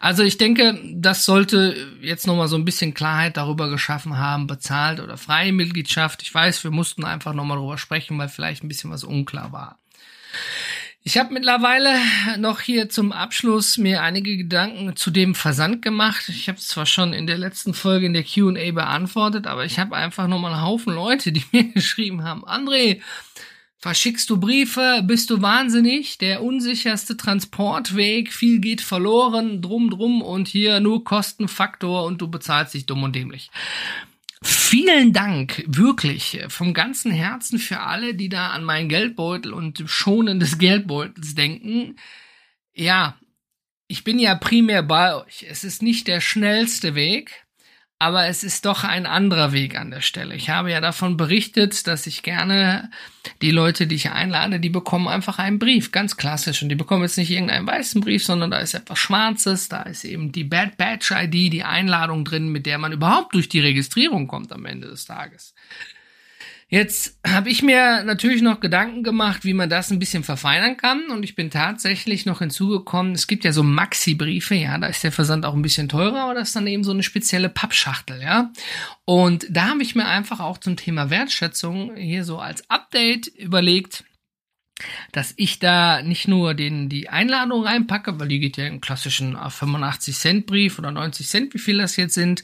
Also 0.00 0.22
ich 0.22 0.38
denke, 0.38 0.78
das 0.94 1.24
sollte 1.24 1.76
jetzt 2.00 2.26
nochmal 2.26 2.48
so 2.48 2.56
ein 2.56 2.64
bisschen 2.64 2.94
Klarheit 2.94 3.36
darüber 3.36 3.68
geschaffen 3.68 4.18
haben, 4.18 4.46
bezahlt 4.46 5.00
oder 5.00 5.16
freie 5.16 5.52
Mitgliedschaft. 5.52 6.22
Ich 6.22 6.32
weiß, 6.32 6.64
wir 6.64 6.70
mussten 6.70 7.04
einfach 7.04 7.34
nochmal 7.34 7.58
drüber 7.58 7.78
sprechen, 7.78 8.18
weil 8.18 8.28
vielleicht 8.28 8.62
ein 8.62 8.68
bisschen 8.68 8.90
was 8.90 9.04
unklar 9.04 9.52
war. 9.52 9.78
Ich 11.04 11.16
habe 11.16 11.32
mittlerweile 11.32 11.96
noch 12.38 12.60
hier 12.60 12.90
zum 12.90 13.12
Abschluss 13.12 13.78
mir 13.78 14.02
einige 14.02 14.36
Gedanken 14.36 14.94
zu 14.94 15.10
dem 15.10 15.34
Versand 15.34 15.80
gemacht. 15.80 16.28
Ich 16.28 16.48
habe 16.48 16.58
es 16.58 16.66
zwar 16.66 16.86
schon 16.86 17.14
in 17.14 17.26
der 17.26 17.38
letzten 17.38 17.72
Folge 17.72 18.04
in 18.04 18.12
der 18.12 18.24
Q&A 18.24 18.72
beantwortet, 18.72 19.46
aber 19.46 19.64
ich 19.64 19.78
habe 19.78 19.96
einfach 19.96 20.26
nochmal 20.26 20.52
einen 20.52 20.62
Haufen 20.62 20.92
Leute, 20.92 21.32
die 21.32 21.44
mir 21.52 21.72
geschrieben 21.72 22.24
haben, 22.24 22.44
André, 22.44 23.00
Verschickst 23.80 24.28
du 24.28 24.40
Briefe, 24.40 25.04
bist 25.06 25.30
du 25.30 25.40
wahnsinnig, 25.40 26.18
der 26.18 26.42
unsicherste 26.42 27.16
Transportweg, 27.16 28.32
viel 28.32 28.58
geht 28.58 28.80
verloren, 28.80 29.62
drum 29.62 29.88
drum 29.90 30.20
und 30.20 30.48
hier 30.48 30.80
nur 30.80 31.04
Kostenfaktor 31.04 32.04
und 32.04 32.20
du 32.20 32.28
bezahlst 32.28 32.74
dich 32.74 32.86
dumm 32.86 33.04
und 33.04 33.14
dämlich. 33.14 33.52
Vielen 34.42 35.12
Dank, 35.12 35.64
wirklich, 35.68 36.40
vom 36.48 36.74
ganzen 36.74 37.12
Herzen 37.12 37.60
für 37.60 37.78
alle, 37.80 38.14
die 38.14 38.28
da 38.28 38.48
an 38.48 38.64
meinen 38.64 38.88
Geldbeutel 38.88 39.52
und 39.52 39.84
Schonen 39.86 40.40
des 40.40 40.58
Geldbeutels 40.58 41.36
denken. 41.36 41.96
Ja, 42.74 43.16
ich 43.86 44.02
bin 44.02 44.18
ja 44.18 44.34
primär 44.34 44.82
bei 44.82 45.14
euch. 45.14 45.46
Es 45.48 45.62
ist 45.62 45.82
nicht 45.82 46.08
der 46.08 46.20
schnellste 46.20 46.96
Weg, 46.96 47.46
aber 48.00 48.26
es 48.26 48.44
ist 48.44 48.64
doch 48.64 48.84
ein 48.84 49.06
anderer 49.06 49.52
Weg 49.52 49.76
an 49.76 49.90
der 49.90 50.02
Stelle. 50.02 50.36
Ich 50.36 50.50
habe 50.50 50.70
ja 50.70 50.80
davon 50.80 51.16
berichtet, 51.16 51.86
dass 51.88 52.06
ich 52.06 52.22
gerne 52.22 52.90
die 53.42 53.50
Leute, 53.50 53.88
die 53.88 53.96
ich 53.96 54.10
einlade, 54.10 54.60
die 54.60 54.68
bekommen 54.68 55.08
einfach 55.08 55.40
einen 55.40 55.58
Brief, 55.58 55.90
ganz 55.90 56.16
klassisch. 56.16 56.62
Und 56.62 56.68
die 56.68 56.76
bekommen 56.76 57.02
jetzt 57.02 57.18
nicht 57.18 57.30
irgendeinen 57.30 57.66
weißen 57.66 58.00
Brief, 58.00 58.24
sondern 58.24 58.52
da 58.52 58.58
ist 58.58 58.74
etwas 58.74 59.00
Schwarzes, 59.00 59.68
da 59.68 59.82
ist 59.82 60.04
eben 60.04 60.30
die 60.30 60.44
Bad 60.44 60.76
Badge 60.76 61.12
ID, 61.12 61.52
die 61.52 61.64
Einladung 61.64 62.24
drin, 62.24 62.48
mit 62.48 62.66
der 62.66 62.78
man 62.78 62.92
überhaupt 62.92 63.34
durch 63.34 63.48
die 63.48 63.60
Registrierung 63.60 64.28
kommt 64.28 64.52
am 64.52 64.64
Ende 64.64 64.88
des 64.88 65.04
Tages. 65.04 65.54
Jetzt 66.70 67.18
habe 67.26 67.48
ich 67.48 67.62
mir 67.62 68.04
natürlich 68.04 68.42
noch 68.42 68.60
Gedanken 68.60 69.02
gemacht, 69.02 69.42
wie 69.44 69.54
man 69.54 69.70
das 69.70 69.90
ein 69.90 69.98
bisschen 69.98 70.22
verfeinern 70.22 70.76
kann 70.76 71.06
und 71.08 71.22
ich 71.22 71.34
bin 71.34 71.50
tatsächlich 71.50 72.26
noch 72.26 72.40
hinzugekommen, 72.40 73.12
es 73.12 73.26
gibt 73.26 73.44
ja 73.44 73.52
so 73.52 73.62
Maxi-Briefe, 73.62 74.54
ja, 74.54 74.76
da 74.76 74.86
ist 74.86 75.02
der 75.02 75.10
Versand 75.10 75.46
auch 75.46 75.54
ein 75.54 75.62
bisschen 75.62 75.88
teurer, 75.88 76.24
aber 76.24 76.34
das 76.34 76.48
ist 76.48 76.56
dann 76.56 76.66
eben 76.66 76.84
so 76.84 76.90
eine 76.90 77.02
spezielle 77.02 77.48
Pappschachtel, 77.48 78.20
ja. 78.20 78.52
Und 79.06 79.46
da 79.48 79.68
habe 79.68 79.82
ich 79.82 79.94
mir 79.94 80.06
einfach 80.06 80.40
auch 80.40 80.58
zum 80.58 80.76
Thema 80.76 81.08
Wertschätzung 81.08 81.96
hier 81.96 82.24
so 82.24 82.38
als 82.38 82.68
Update 82.68 83.28
überlegt, 83.28 84.04
dass 85.12 85.32
ich 85.36 85.58
da 85.60 86.02
nicht 86.02 86.28
nur 86.28 86.52
den, 86.52 86.90
die 86.90 87.08
Einladung 87.08 87.64
reinpacke, 87.64 88.20
weil 88.20 88.28
die 88.28 88.40
geht 88.40 88.58
ja 88.58 88.66
im 88.66 88.82
klassischen 88.82 89.38
85 89.38 90.14
Cent 90.14 90.46
Brief 90.46 90.78
oder 90.78 90.90
90 90.90 91.26
Cent, 91.26 91.54
wie 91.54 91.58
viel 91.58 91.78
das 91.78 91.96
jetzt 91.96 92.14
sind, 92.14 92.42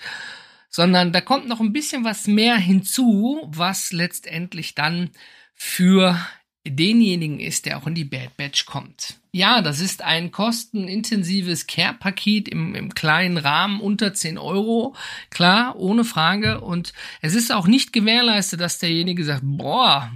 sondern 0.74 1.12
da 1.12 1.20
kommt 1.20 1.46
noch 1.46 1.60
ein 1.60 1.72
bisschen 1.72 2.02
was 2.02 2.26
mehr 2.26 2.56
hinzu, 2.56 3.40
was 3.46 3.92
letztendlich 3.92 4.74
dann 4.74 5.10
für 5.54 6.18
denjenigen 6.66 7.38
ist, 7.38 7.66
der 7.66 7.78
auch 7.78 7.86
in 7.86 7.94
die 7.94 8.04
Bad 8.04 8.36
Batch 8.36 8.66
kommt. 8.66 9.20
Ja, 9.30 9.62
das 9.62 9.78
ist 9.78 10.02
ein 10.02 10.32
kostenintensives 10.32 11.68
Care-Paket 11.68 12.48
im, 12.48 12.74
im 12.74 12.92
kleinen 12.92 13.38
Rahmen 13.38 13.80
unter 13.80 14.14
10 14.14 14.36
Euro. 14.36 14.96
Klar, 15.30 15.76
ohne 15.76 16.02
Frage. 16.02 16.60
Und 16.60 16.92
es 17.20 17.36
ist 17.36 17.52
auch 17.52 17.68
nicht 17.68 17.92
gewährleistet, 17.92 18.60
dass 18.60 18.80
derjenige 18.80 19.22
sagt, 19.22 19.42
boah, 19.44 20.10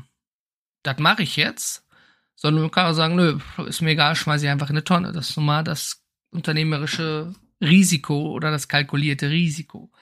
das 0.83 0.99
mache 0.99 1.23
ich 1.23 1.37
jetzt. 1.37 1.87
Sondern 2.35 2.63
man 2.63 2.73
kann 2.73 2.87
auch 2.91 2.95
sagen, 2.95 3.15
nö, 3.15 3.39
ist 3.69 3.81
mir 3.81 3.91
egal, 3.91 4.17
schmeiße 4.17 4.45
ich 4.45 4.51
einfach 4.51 4.71
in 4.71 4.77
eine 4.77 4.83
Tonne. 4.83 5.13
Das 5.13 5.31
ist 5.31 5.37
nun 5.37 5.47
mal 5.47 5.63
das 5.63 6.03
unternehmerische 6.33 7.33
Risiko 7.61 8.33
oder 8.33 8.51
das 8.51 8.67
kalkulierte 8.67 9.31
Risiko. 9.31 9.93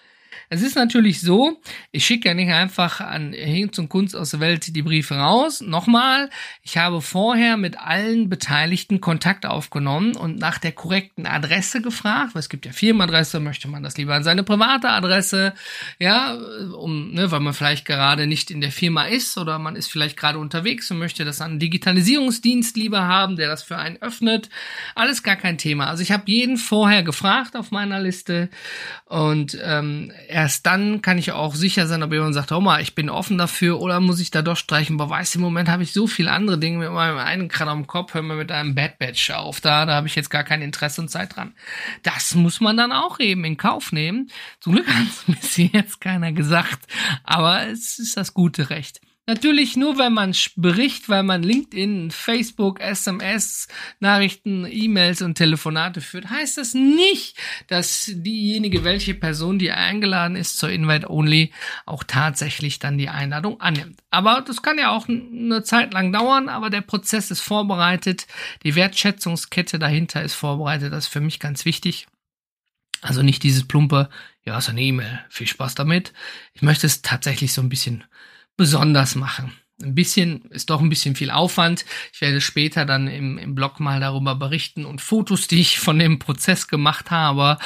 Es 0.48 0.62
ist 0.62 0.76
natürlich 0.76 1.20
so, 1.20 1.60
ich 1.92 2.04
schicke 2.04 2.28
ja 2.28 2.34
nicht 2.34 2.50
einfach 2.50 3.00
an 3.00 3.32
Hinz 3.32 3.78
und 3.78 3.88
Kunst 3.88 4.14
aus 4.14 4.30
der 4.30 4.40
Welt 4.40 4.74
die 4.74 4.82
Briefe 4.82 5.14
raus. 5.14 5.60
Nochmal, 5.60 6.30
ich 6.62 6.78
habe 6.78 7.00
vorher 7.00 7.56
mit 7.56 7.78
allen 7.78 8.28
Beteiligten 8.28 9.00
Kontakt 9.00 9.46
aufgenommen 9.46 10.16
und 10.16 10.38
nach 10.38 10.58
der 10.58 10.72
korrekten 10.72 11.26
Adresse 11.26 11.82
gefragt, 11.82 12.34
weil 12.34 12.40
es 12.40 12.48
gibt 12.48 12.66
ja 12.66 12.72
Firmenadresse, 12.72 13.40
möchte 13.40 13.68
man 13.68 13.82
das 13.82 13.96
lieber 13.96 14.14
an 14.14 14.24
seine 14.24 14.42
private 14.42 14.90
Adresse, 14.90 15.54
ja, 15.98 16.34
um, 16.34 17.12
ne, 17.12 17.30
weil 17.30 17.40
man 17.40 17.54
vielleicht 17.54 17.84
gerade 17.84 18.26
nicht 18.26 18.50
in 18.50 18.60
der 18.60 18.72
Firma 18.72 19.04
ist 19.04 19.36
oder 19.38 19.58
man 19.58 19.76
ist 19.76 19.90
vielleicht 19.90 20.16
gerade 20.16 20.38
unterwegs 20.38 20.90
und 20.90 20.98
möchte 20.98 21.24
das 21.24 21.40
an 21.40 21.52
einen 21.52 21.60
Digitalisierungsdienst 21.60 22.76
lieber 22.76 23.02
haben, 23.02 23.36
der 23.36 23.48
das 23.48 23.62
für 23.62 23.78
einen 23.78 24.00
öffnet. 24.02 24.48
Alles 24.94 25.22
gar 25.22 25.36
kein 25.36 25.58
Thema. 25.58 25.86
Also 25.86 26.02
ich 26.02 26.12
habe 26.12 26.24
jeden 26.26 26.56
vorher 26.56 27.02
gefragt 27.02 27.56
auf 27.56 27.70
meiner 27.70 28.00
Liste 28.00 28.48
und 29.06 29.58
ähm, 29.62 30.12
erst 30.28 30.66
dann 30.66 31.02
kann 31.02 31.18
ich 31.18 31.32
auch 31.32 31.54
sicher 31.54 31.86
sein, 31.86 32.02
ob 32.02 32.12
jemand 32.12 32.34
sagt, 32.34 32.52
oh 32.52 32.60
mal, 32.60 32.80
ich 32.80 32.94
bin 32.94 33.10
offen 33.10 33.38
dafür 33.38 33.80
oder 33.80 34.00
muss 34.00 34.20
ich 34.20 34.30
da 34.30 34.42
doch 34.42 34.56
streichen. 34.56 35.00
Aber 35.00 35.10
weißt 35.10 35.36
im 35.36 35.40
Moment 35.40 35.68
habe 35.68 35.82
ich 35.82 35.92
so 35.92 36.06
viele 36.06 36.32
andere 36.32 36.58
Dinge 36.58 36.78
mit 36.78 36.92
meinem 36.92 37.18
einen 37.18 37.48
gerade 37.48 37.70
am 37.70 37.86
Kopf, 37.86 38.14
hör 38.14 38.22
mal 38.22 38.36
mit 38.36 38.52
einem 38.52 38.74
Bad 38.74 38.98
Batch 38.98 39.30
auf. 39.30 39.60
Da, 39.60 39.86
da 39.86 39.94
habe 39.94 40.06
ich 40.06 40.14
jetzt 40.14 40.30
gar 40.30 40.44
kein 40.44 40.62
Interesse 40.62 41.00
und 41.00 41.08
Zeit 41.08 41.36
dran. 41.36 41.54
Das 42.02 42.34
muss 42.34 42.60
man 42.60 42.76
dann 42.76 42.92
auch 42.92 43.20
eben 43.20 43.44
in 43.44 43.56
Kauf 43.56 43.92
nehmen. 43.92 44.30
Zum 44.60 44.74
Glück 44.74 44.86
hat 44.94 45.06
es 45.08 45.24
bis 45.26 45.56
jetzt 45.56 46.00
keiner 46.00 46.32
gesagt, 46.32 46.86
aber 47.24 47.66
es 47.68 47.98
ist 47.98 48.16
das 48.16 48.34
gute 48.34 48.70
Recht. 48.70 49.00
Natürlich 49.28 49.76
nur, 49.76 49.98
wenn 49.98 50.12
man 50.12 50.36
Bericht, 50.54 51.08
weil 51.08 51.24
man 51.24 51.42
LinkedIn, 51.42 52.12
Facebook, 52.12 52.80
SMS, 52.80 53.66
Nachrichten, 53.98 54.64
E-Mails 54.70 55.20
und 55.20 55.34
Telefonate 55.34 56.00
führt, 56.00 56.30
heißt 56.30 56.58
das 56.58 56.74
nicht, 56.74 57.36
dass 57.66 58.08
diejenige, 58.14 58.84
welche 58.84 59.14
Person, 59.14 59.58
die 59.58 59.72
eingeladen 59.72 60.36
ist 60.36 60.58
zur 60.58 60.70
Invite 60.70 61.10
Only, 61.10 61.52
auch 61.86 62.04
tatsächlich 62.04 62.78
dann 62.78 62.98
die 62.98 63.08
Einladung 63.08 63.60
annimmt. 63.60 64.00
Aber 64.10 64.42
das 64.42 64.62
kann 64.62 64.78
ja 64.78 64.90
auch 64.90 65.08
eine 65.08 65.64
Zeit 65.64 65.92
lang 65.92 66.12
dauern, 66.12 66.48
aber 66.48 66.70
der 66.70 66.82
Prozess 66.82 67.32
ist 67.32 67.40
vorbereitet, 67.40 68.28
die 68.62 68.76
Wertschätzungskette 68.76 69.80
dahinter 69.80 70.22
ist 70.22 70.34
vorbereitet, 70.34 70.92
das 70.92 71.06
ist 71.06 71.12
für 71.12 71.20
mich 71.20 71.40
ganz 71.40 71.64
wichtig. 71.64 72.06
Also 73.02 73.22
nicht 73.22 73.42
dieses 73.42 73.66
plumpe, 73.66 74.08
ja, 74.44 74.60
so 74.60 74.70
eine 74.70 74.82
E-Mail, 74.82 75.24
viel 75.30 75.48
Spaß 75.48 75.74
damit. 75.74 76.12
Ich 76.54 76.62
möchte 76.62 76.86
es 76.86 77.02
tatsächlich 77.02 77.52
so 77.52 77.60
ein 77.60 77.68
bisschen 77.68 78.04
besonders 78.56 79.14
machen. 79.14 79.52
Ein 79.82 79.94
bisschen 79.94 80.40
ist 80.46 80.70
doch 80.70 80.80
ein 80.80 80.88
bisschen 80.88 81.16
viel 81.16 81.30
Aufwand. 81.30 81.84
Ich 82.14 82.22
werde 82.22 82.40
später 82.40 82.86
dann 82.86 83.08
im, 83.08 83.36
im 83.36 83.54
Blog 83.54 83.78
mal 83.78 84.00
darüber 84.00 84.34
berichten 84.34 84.86
und 84.86 85.02
Fotos, 85.02 85.48
die 85.48 85.60
ich 85.60 85.78
von 85.78 85.98
dem 85.98 86.18
Prozess 86.18 86.66
gemacht 86.66 87.10
habe. 87.10 87.58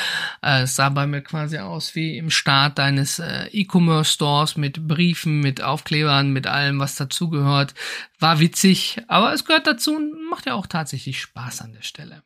Äh, 0.43 0.63
es 0.63 0.75
sah 0.75 0.89
bei 0.89 1.07
mir 1.07 1.23
quasi 1.23 1.59
aus 1.59 1.95
wie 1.95 2.19
im 2.19 2.31
Start 2.31 2.79
deines 2.79 3.21
äh, 3.21 3.47
E-Commerce 3.53 4.13
Stores 4.13 4.57
mit 4.57 4.89
Briefen, 4.89 5.39
mit 5.39 5.63
Aufklebern, 5.63 6.33
mit 6.33 6.49
allem, 6.49 6.81
was 6.81 6.97
dazugehört. 6.97 7.75
War 8.19 8.41
witzig, 8.41 9.01
aber 9.07 9.33
es 9.33 9.45
gehört 9.45 9.69
dazu 9.69 9.95
und 9.95 10.29
macht 10.29 10.47
ja 10.47 10.55
auch 10.55 10.67
tatsächlich 10.67 11.21
Spaß 11.21 11.61
an 11.61 11.75
der 11.75 11.83
Stelle. 11.83 12.25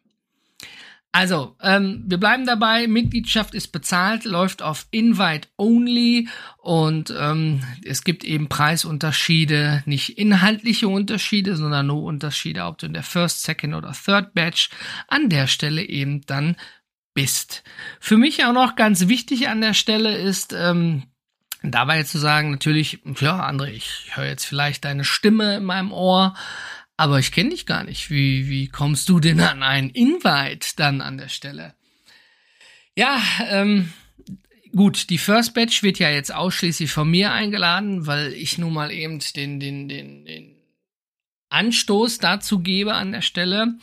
Also, 1.15 1.55
ähm, 1.63 2.03
wir 2.09 2.19
bleiben 2.19 2.45
dabei. 2.45 2.89
Mitgliedschaft 2.89 3.55
ist 3.55 3.69
bezahlt, 3.69 4.25
läuft 4.25 4.63
auf 4.63 4.89
Invite 4.91 5.47
Only 5.57 6.29
und 6.57 7.15
ähm, 7.17 7.63
es 7.85 8.03
gibt 8.03 8.25
eben 8.25 8.49
Preisunterschiede, 8.49 9.85
nicht 9.87 10.19
inhaltliche 10.19 10.89
Unterschiede, 10.89 11.55
sondern 11.55 11.87
nur 11.87 12.03
Unterschiede, 12.03 12.65
ob 12.65 12.79
du 12.79 12.87
in 12.87 12.95
der 12.95 13.05
First, 13.05 13.45
Second 13.45 13.75
oder 13.75 13.93
Third 13.93 14.35
Batch 14.35 14.71
an 15.07 15.29
der 15.29 15.47
Stelle 15.47 15.85
eben 15.85 16.23
dann 16.27 16.57
bist. 17.15 17.63
Für 18.01 18.17
mich 18.17 18.45
auch 18.45 18.53
noch 18.53 18.75
ganz 18.75 19.07
wichtig 19.07 19.47
an 19.49 19.61
der 19.61 19.75
Stelle 19.75 20.17
ist, 20.17 20.53
ähm, 20.53 21.05
Dabei 21.67 22.03
zu 22.03 22.19
sagen, 22.19 22.51
natürlich, 22.51 22.99
ja, 23.21 23.49
André, 23.49 23.69
ich 23.69 24.11
höre 24.13 24.27
jetzt 24.27 24.45
vielleicht 24.45 24.85
deine 24.85 25.03
Stimme 25.03 25.57
in 25.57 25.65
meinem 25.65 25.93
Ohr, 25.93 26.35
aber 26.97 27.19
ich 27.19 27.33
kenne 27.33 27.51
dich 27.51 27.67
gar 27.67 27.85
nicht. 27.85 28.11
Wie, 28.11 28.49
wie 28.49 28.69
kommst 28.69 29.09
du 29.09 29.21
denn 29.21 29.41
an 29.41 29.63
einen 29.63 29.91
Invite 29.91 30.69
dann 30.77 31.01
an 31.01 31.19
der 31.19 31.29
Stelle? 31.29 31.75
Ja, 32.97 33.21
ähm, 33.49 33.93
gut, 34.75 35.11
die 35.11 35.19
First 35.19 35.55
Batch 35.55 35.83
wird 35.83 35.99
ja 35.99 36.11
jetzt 36.11 36.33
ausschließlich 36.33 36.91
von 36.91 37.11
mir 37.11 37.33
eingeladen, 37.33 38.07
weil 38.07 38.33
ich 38.33 38.59
nun 38.59 38.73
mal 38.73 38.93
eben 38.93 39.21
den, 39.35 39.59
den, 39.59 39.89
den, 39.89 40.25
den 40.25 40.57
Anstoß 41.49 42.19
dazu 42.19 42.61
gebe 42.61 42.95
an 42.95 43.13
der 43.13 43.23
Stelle. 43.23 43.75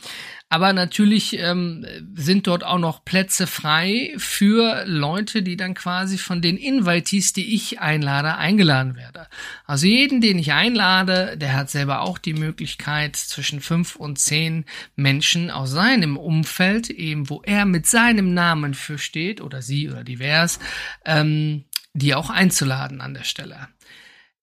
Aber 0.52 0.74
natürlich 0.74 1.38
ähm, 1.38 1.86
sind 2.14 2.46
dort 2.46 2.62
auch 2.62 2.78
noch 2.78 3.06
Plätze 3.06 3.46
frei 3.46 4.12
für 4.18 4.84
Leute, 4.84 5.42
die 5.42 5.56
dann 5.56 5.72
quasi 5.72 6.18
von 6.18 6.42
den 6.42 6.58
Invitees, 6.58 7.32
die 7.32 7.54
ich 7.54 7.80
einlade, 7.80 8.36
eingeladen 8.36 8.94
werde. 8.94 9.28
Also 9.64 9.86
jeden, 9.86 10.20
den 10.20 10.38
ich 10.38 10.52
einlade, 10.52 11.38
der 11.38 11.54
hat 11.54 11.70
selber 11.70 12.02
auch 12.02 12.18
die 12.18 12.34
Möglichkeit, 12.34 13.16
zwischen 13.16 13.62
fünf 13.62 13.96
und 13.96 14.18
zehn 14.18 14.66
Menschen 14.94 15.50
aus 15.50 15.70
seinem 15.70 16.18
Umfeld, 16.18 16.90
eben 16.90 17.30
wo 17.30 17.40
er 17.40 17.64
mit 17.64 17.86
seinem 17.86 18.34
Namen 18.34 18.74
für 18.74 18.98
steht, 18.98 19.40
oder 19.40 19.62
sie 19.62 19.88
oder 19.88 20.04
divers, 20.04 20.58
ähm, 21.06 21.64
die 21.94 22.14
auch 22.14 22.28
einzuladen 22.28 23.00
an 23.00 23.14
der 23.14 23.24
Stelle. 23.24 23.68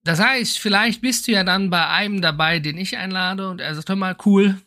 Das 0.04 0.20
heißt, 0.20 0.58
vielleicht 0.58 1.02
bist 1.02 1.28
du 1.28 1.34
ja 1.34 1.44
dann 1.44 1.70
bei 1.70 1.86
einem 1.86 2.20
dabei, 2.20 2.58
den 2.58 2.80
ich 2.80 2.98
einlade 2.98 3.48
und 3.48 3.62
er 3.62 3.76
sagt, 3.76 3.90
hör 3.90 3.96
mal, 3.96 4.18
cool, 4.26 4.60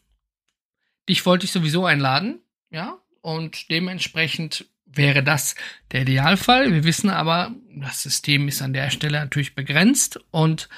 Dich 1.09 1.25
wollte 1.27 1.45
ich 1.47 1.53
sowieso 1.53 1.85
einladen, 1.85 2.41
ja, 2.71 2.99
und 3.21 3.71
dementsprechend 3.71 4.67
wäre 4.85 5.23
das 5.23 5.55
der 5.91 6.03
Idealfall. 6.03 6.73
Wir 6.73 6.85
wissen 6.85 7.11
aber, 7.11 7.55
das 7.75 8.03
System 8.03 8.49
ist 8.49 8.63
an 8.63 8.73
der 8.73 8.91
Stelle 8.91 9.19
natürlich 9.19 9.55
begrenzt 9.55 10.21
und 10.31 10.69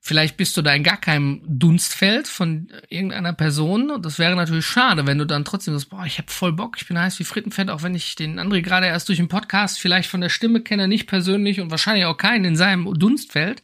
vielleicht 0.00 0.36
bist 0.36 0.56
du 0.56 0.62
da 0.62 0.74
in 0.74 0.82
gar 0.82 0.98
keinem 0.98 1.42
Dunstfeld 1.46 2.28
von 2.28 2.68
irgendeiner 2.88 3.32
Person 3.32 3.90
und 3.90 4.04
das 4.04 4.18
wäre 4.18 4.36
natürlich 4.36 4.66
schade, 4.66 5.06
wenn 5.06 5.18
du 5.18 5.26
dann 5.26 5.44
trotzdem 5.44 5.74
sagst, 5.74 5.90
boah, 5.90 6.04
ich 6.04 6.18
hab 6.18 6.30
voll 6.30 6.52
Bock, 6.52 6.76
ich 6.78 6.86
bin 6.86 6.98
heiß 6.98 7.18
wie 7.20 7.24
Frittenfett, 7.24 7.70
auch 7.70 7.82
wenn 7.82 7.94
ich 7.94 8.14
den 8.14 8.38
André 8.38 8.60
gerade 8.60 8.86
erst 8.86 9.08
durch 9.08 9.18
den 9.18 9.28
Podcast 9.28 9.80
vielleicht 9.80 10.10
von 10.10 10.20
der 10.20 10.28
Stimme 10.28 10.60
kenne, 10.60 10.88
nicht 10.88 11.06
persönlich 11.06 11.60
und 11.60 11.70
wahrscheinlich 11.70 12.04
auch 12.04 12.18
keinen 12.18 12.44
in 12.44 12.56
seinem 12.56 12.92
Dunstfeld, 12.98 13.62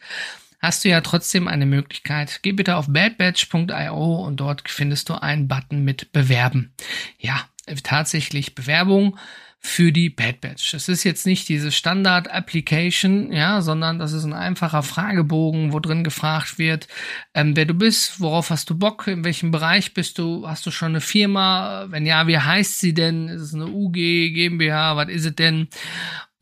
hast 0.60 0.84
du 0.84 0.88
ja 0.88 1.00
trotzdem 1.00 1.48
eine 1.48 1.66
Möglichkeit. 1.66 2.40
Geh 2.42 2.52
bitte 2.52 2.76
auf 2.76 2.86
badbatch.io 2.88 4.24
und 4.24 4.36
dort 4.38 4.68
findest 4.68 5.08
du 5.08 5.14
einen 5.14 5.48
Button 5.48 5.84
mit 5.84 6.12
Bewerben. 6.12 6.72
Ja, 7.18 7.44
tatsächlich 7.82 8.54
Bewerbung 8.54 9.18
für 9.62 9.92
die 9.92 10.08
Bad 10.08 10.40
Batch. 10.40 10.72
Das 10.72 10.88
ist 10.88 11.04
jetzt 11.04 11.26
nicht 11.26 11.48
diese 11.50 11.70
Standard 11.70 12.30
Application, 12.30 13.30
ja, 13.30 13.60
sondern 13.60 13.98
das 13.98 14.12
ist 14.14 14.24
ein 14.24 14.32
einfacher 14.32 14.82
Fragebogen, 14.82 15.74
wo 15.74 15.80
drin 15.80 16.02
gefragt 16.02 16.58
wird, 16.58 16.88
ähm, 17.34 17.54
wer 17.54 17.66
du 17.66 17.74
bist, 17.74 18.20
worauf 18.20 18.48
hast 18.48 18.70
du 18.70 18.78
Bock, 18.78 19.06
in 19.06 19.22
welchem 19.22 19.50
Bereich 19.50 19.92
bist 19.92 20.16
du, 20.16 20.48
hast 20.48 20.64
du 20.64 20.70
schon 20.70 20.92
eine 20.92 21.02
Firma, 21.02 21.86
wenn 21.90 22.06
ja, 22.06 22.26
wie 22.26 22.38
heißt 22.38 22.80
sie 22.80 22.94
denn, 22.94 23.28
ist 23.28 23.42
es 23.42 23.54
eine 23.54 23.66
UG, 23.66 23.92
GmbH, 23.92 24.96
was 24.96 25.10
ist 25.10 25.26
es 25.26 25.34
denn? 25.34 25.68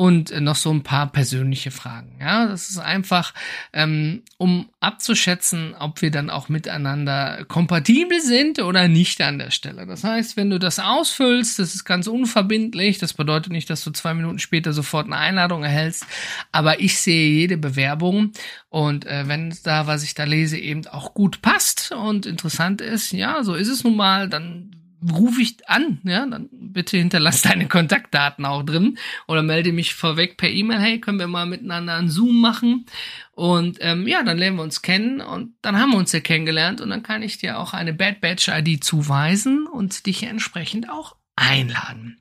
Und 0.00 0.30
noch 0.40 0.54
so 0.54 0.70
ein 0.70 0.84
paar 0.84 1.10
persönliche 1.10 1.72
Fragen. 1.72 2.18
Ja, 2.20 2.46
das 2.46 2.70
ist 2.70 2.78
einfach, 2.78 3.34
ähm, 3.72 4.22
um 4.36 4.68
abzuschätzen, 4.78 5.74
ob 5.76 6.02
wir 6.02 6.12
dann 6.12 6.30
auch 6.30 6.48
miteinander 6.48 7.44
kompatibel 7.48 8.20
sind 8.20 8.60
oder 8.60 8.86
nicht 8.86 9.20
an 9.20 9.38
der 9.38 9.50
Stelle. 9.50 9.88
Das 9.88 10.04
heißt, 10.04 10.36
wenn 10.36 10.50
du 10.50 10.60
das 10.60 10.78
ausfüllst, 10.78 11.58
das 11.58 11.74
ist 11.74 11.84
ganz 11.84 12.06
unverbindlich. 12.06 12.98
Das 12.98 13.12
bedeutet 13.12 13.50
nicht, 13.50 13.68
dass 13.70 13.82
du 13.82 13.90
zwei 13.90 14.14
Minuten 14.14 14.38
später 14.38 14.72
sofort 14.72 15.06
eine 15.06 15.16
Einladung 15.16 15.64
erhältst. 15.64 16.06
Aber 16.52 16.78
ich 16.78 17.00
sehe 17.00 17.32
jede 17.32 17.56
Bewerbung 17.56 18.30
und 18.68 19.04
äh, 19.04 19.26
wenn 19.26 19.52
da, 19.64 19.88
was 19.88 20.04
ich 20.04 20.14
da 20.14 20.22
lese, 20.22 20.58
eben 20.58 20.86
auch 20.86 21.12
gut 21.12 21.42
passt 21.42 21.90
und 21.90 22.24
interessant 22.24 22.80
ist, 22.80 23.10
ja, 23.10 23.42
so 23.42 23.54
ist 23.54 23.68
es 23.68 23.82
nun 23.82 23.96
mal, 23.96 24.28
dann 24.28 24.77
rufe 25.12 25.42
ich 25.42 25.68
an, 25.68 26.00
ja, 26.04 26.26
dann 26.26 26.48
bitte 26.52 26.96
hinterlass 26.96 27.42
deine 27.42 27.68
Kontaktdaten 27.68 28.44
auch 28.44 28.62
drin 28.62 28.98
oder 29.26 29.42
melde 29.42 29.72
mich 29.72 29.94
vorweg 29.94 30.36
per 30.36 30.50
E-Mail, 30.50 30.80
hey, 30.80 31.00
können 31.00 31.18
wir 31.18 31.28
mal 31.28 31.46
miteinander 31.46 31.94
einen 31.94 32.10
Zoom 32.10 32.40
machen 32.40 32.86
und 33.32 33.78
ähm, 33.80 34.06
ja, 34.08 34.22
dann 34.22 34.38
lernen 34.38 34.56
wir 34.56 34.62
uns 34.62 34.82
kennen 34.82 35.20
und 35.20 35.54
dann 35.62 35.78
haben 35.78 35.92
wir 35.92 35.98
uns 35.98 36.12
ja 36.12 36.20
kennengelernt 36.20 36.80
und 36.80 36.90
dann 36.90 37.02
kann 37.02 37.22
ich 37.22 37.38
dir 37.38 37.58
auch 37.58 37.74
eine 37.74 37.92
Bad 37.92 38.20
Batch 38.20 38.48
ID 38.48 38.82
zuweisen 38.82 39.66
und 39.66 40.06
dich 40.06 40.22
entsprechend 40.24 40.90
auch 40.90 41.16
einladen. 41.36 42.20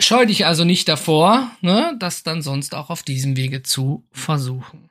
Scheu 0.00 0.26
dich 0.26 0.46
also 0.46 0.64
nicht 0.64 0.88
davor, 0.88 1.50
ne, 1.60 1.96
das 1.98 2.22
dann 2.22 2.42
sonst 2.42 2.74
auch 2.74 2.90
auf 2.90 3.02
diesem 3.02 3.36
Wege 3.36 3.62
zu 3.62 4.06
versuchen. 4.10 4.90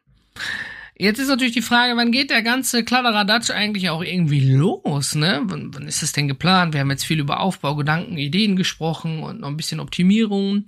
Jetzt 0.97 1.19
ist 1.19 1.27
natürlich 1.27 1.53
die 1.53 1.61
Frage, 1.61 1.97
wann 1.97 2.11
geht 2.11 2.29
der 2.29 2.41
ganze 2.41 2.85
Kladderadatsch 2.85 3.51
eigentlich 3.51 3.89
auch 3.89 4.01
irgendwie 4.01 4.39
los, 4.39 5.13
ne? 5.15 5.41
Wann, 5.43 5.73
wann 5.73 5.87
ist 5.87 6.01
das 6.01 6.13
denn 6.13 6.29
geplant? 6.29 6.73
Wir 6.73 6.79
haben 6.79 6.89
jetzt 6.89 7.05
viel 7.05 7.19
über 7.19 7.41
Aufbau, 7.41 7.75
Gedanken, 7.75 8.17
Ideen 8.17 8.55
gesprochen 8.55 9.21
und 9.21 9.41
noch 9.41 9.49
ein 9.49 9.57
bisschen 9.57 9.81
Optimierung. 9.81 10.65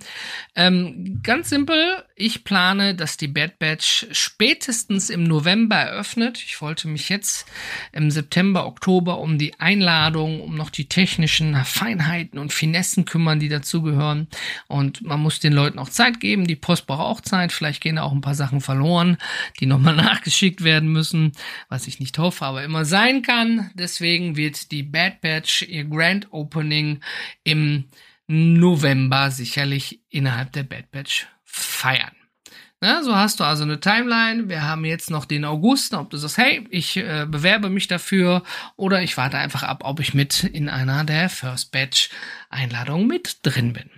Ähm, 0.54 1.20
ganz 1.22 1.48
simpel, 1.48 2.04
ich 2.18 2.44
plane, 2.44 2.94
dass 2.94 3.16
die 3.16 3.28
Bad 3.28 3.58
Batch 3.58 4.06
spätestens 4.12 5.08
im 5.08 5.24
November 5.24 5.76
eröffnet. 5.76 6.42
Ich 6.44 6.60
wollte 6.60 6.88
mich 6.88 7.08
jetzt 7.08 7.46
im 7.92 8.10
September, 8.10 8.66
Oktober 8.66 9.18
um 9.20 9.38
die 9.38 9.58
Einladung, 9.58 10.40
um 10.40 10.56
noch 10.56 10.70
die 10.70 10.88
technischen 10.88 11.54
Feinheiten 11.64 12.38
und 12.38 12.52
Finessen 12.52 13.04
kümmern, 13.04 13.40
die 13.40 13.48
dazugehören. 13.48 14.28
Und 14.66 15.02
man 15.02 15.20
muss 15.20 15.40
den 15.40 15.52
Leuten 15.52 15.78
auch 15.78 15.88
Zeit 15.88 16.20
geben. 16.20 16.46
Die 16.46 16.56
Post 16.56 16.86
braucht 16.86 17.00
auch 17.00 17.20
Zeit. 17.20 17.52
Vielleicht 17.52 17.80
gehen 17.80 17.98
auch 17.98 18.12
ein 18.12 18.20
paar 18.20 18.34
Sachen 18.34 18.60
verloren, 18.60 19.16
die 19.60 19.66
nochmal 19.66 19.94
nach 19.94 20.08
nachgeschickt 20.18 20.64
werden 20.64 20.90
müssen, 20.90 21.32
was 21.68 21.86
ich 21.86 22.00
nicht 22.00 22.18
hoffe, 22.18 22.44
aber 22.44 22.64
immer 22.64 22.84
sein 22.84 23.22
kann. 23.22 23.70
Deswegen 23.74 24.36
wird 24.36 24.72
die 24.72 24.82
Bad 24.82 25.20
Batch 25.20 25.62
ihr 25.62 25.84
Grand 25.84 26.32
Opening 26.32 27.00
im 27.44 27.84
November 28.26 29.30
sicherlich 29.30 30.00
innerhalb 30.10 30.52
der 30.52 30.64
Bad 30.64 30.90
Batch 30.90 31.26
feiern. 31.48 32.12
Na, 32.80 33.02
so 33.02 33.16
hast 33.16 33.40
du 33.40 33.44
also 33.44 33.64
eine 33.64 33.80
Timeline. 33.80 34.48
Wir 34.48 34.62
haben 34.62 34.84
jetzt 34.84 35.10
noch 35.10 35.24
den 35.24 35.44
August, 35.44 35.94
ob 35.94 36.10
du 36.10 36.16
sagst, 36.16 36.38
hey, 36.38 36.64
ich 36.70 36.96
äh, 36.96 37.26
bewerbe 37.28 37.70
mich 37.70 37.88
dafür 37.88 38.44
oder 38.76 39.02
ich 39.02 39.16
warte 39.16 39.36
einfach 39.36 39.64
ab, 39.64 39.82
ob 39.84 39.98
ich 39.98 40.14
mit 40.14 40.44
in 40.44 40.68
einer 40.68 41.02
der 41.02 41.28
First 41.28 41.72
Batch 41.72 42.10
Einladungen 42.50 43.08
mit 43.08 43.38
drin 43.42 43.72
bin. 43.72 43.90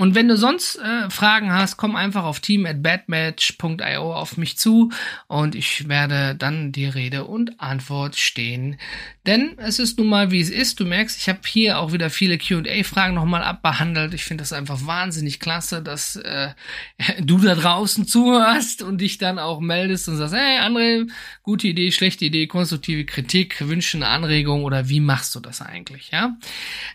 Und 0.00 0.14
wenn 0.14 0.28
du 0.28 0.36
sonst 0.36 0.76
äh, 0.76 1.10
Fragen 1.10 1.52
hast, 1.52 1.76
komm 1.76 1.96
einfach 1.96 2.22
auf 2.22 2.38
team 2.38 2.66
at 2.66 2.84
badmatch.io 2.84 4.14
auf 4.14 4.36
mich 4.36 4.56
zu 4.56 4.92
und 5.26 5.56
ich 5.56 5.88
werde 5.88 6.36
dann 6.36 6.70
die 6.70 6.86
Rede 6.86 7.24
und 7.24 7.60
Antwort 7.60 8.14
stehen. 8.14 8.78
Denn 9.26 9.58
es 9.58 9.80
ist 9.80 9.98
nun 9.98 10.06
mal, 10.06 10.30
wie 10.30 10.40
es 10.40 10.50
ist. 10.50 10.78
Du 10.78 10.86
merkst, 10.86 11.18
ich 11.18 11.28
habe 11.28 11.40
hier 11.44 11.80
auch 11.80 11.92
wieder 11.92 12.10
viele 12.10 12.38
Q&A-Fragen 12.38 13.16
nochmal 13.16 13.42
abbehandelt. 13.42 14.14
Ich 14.14 14.22
finde 14.22 14.42
das 14.42 14.52
einfach 14.52 14.86
wahnsinnig 14.86 15.40
klasse, 15.40 15.82
dass 15.82 16.14
äh, 16.14 16.50
du 17.20 17.38
da 17.38 17.56
draußen 17.56 18.06
zuhörst 18.06 18.82
und 18.82 19.00
dich 19.00 19.18
dann 19.18 19.40
auch 19.40 19.58
meldest 19.58 20.08
und 20.08 20.16
sagst, 20.16 20.34
hey 20.34 20.60
André, 20.60 21.10
gute 21.42 21.66
Idee, 21.66 21.90
schlechte 21.90 22.24
Idee, 22.24 22.46
konstruktive 22.46 23.04
Kritik, 23.04 23.66
Wünsche, 23.66 23.96
eine 23.96 24.06
Anregung 24.06 24.62
oder 24.62 24.88
wie 24.88 25.00
machst 25.00 25.34
du 25.34 25.40
das 25.40 25.60
eigentlich, 25.60 26.12
ja? 26.12 26.36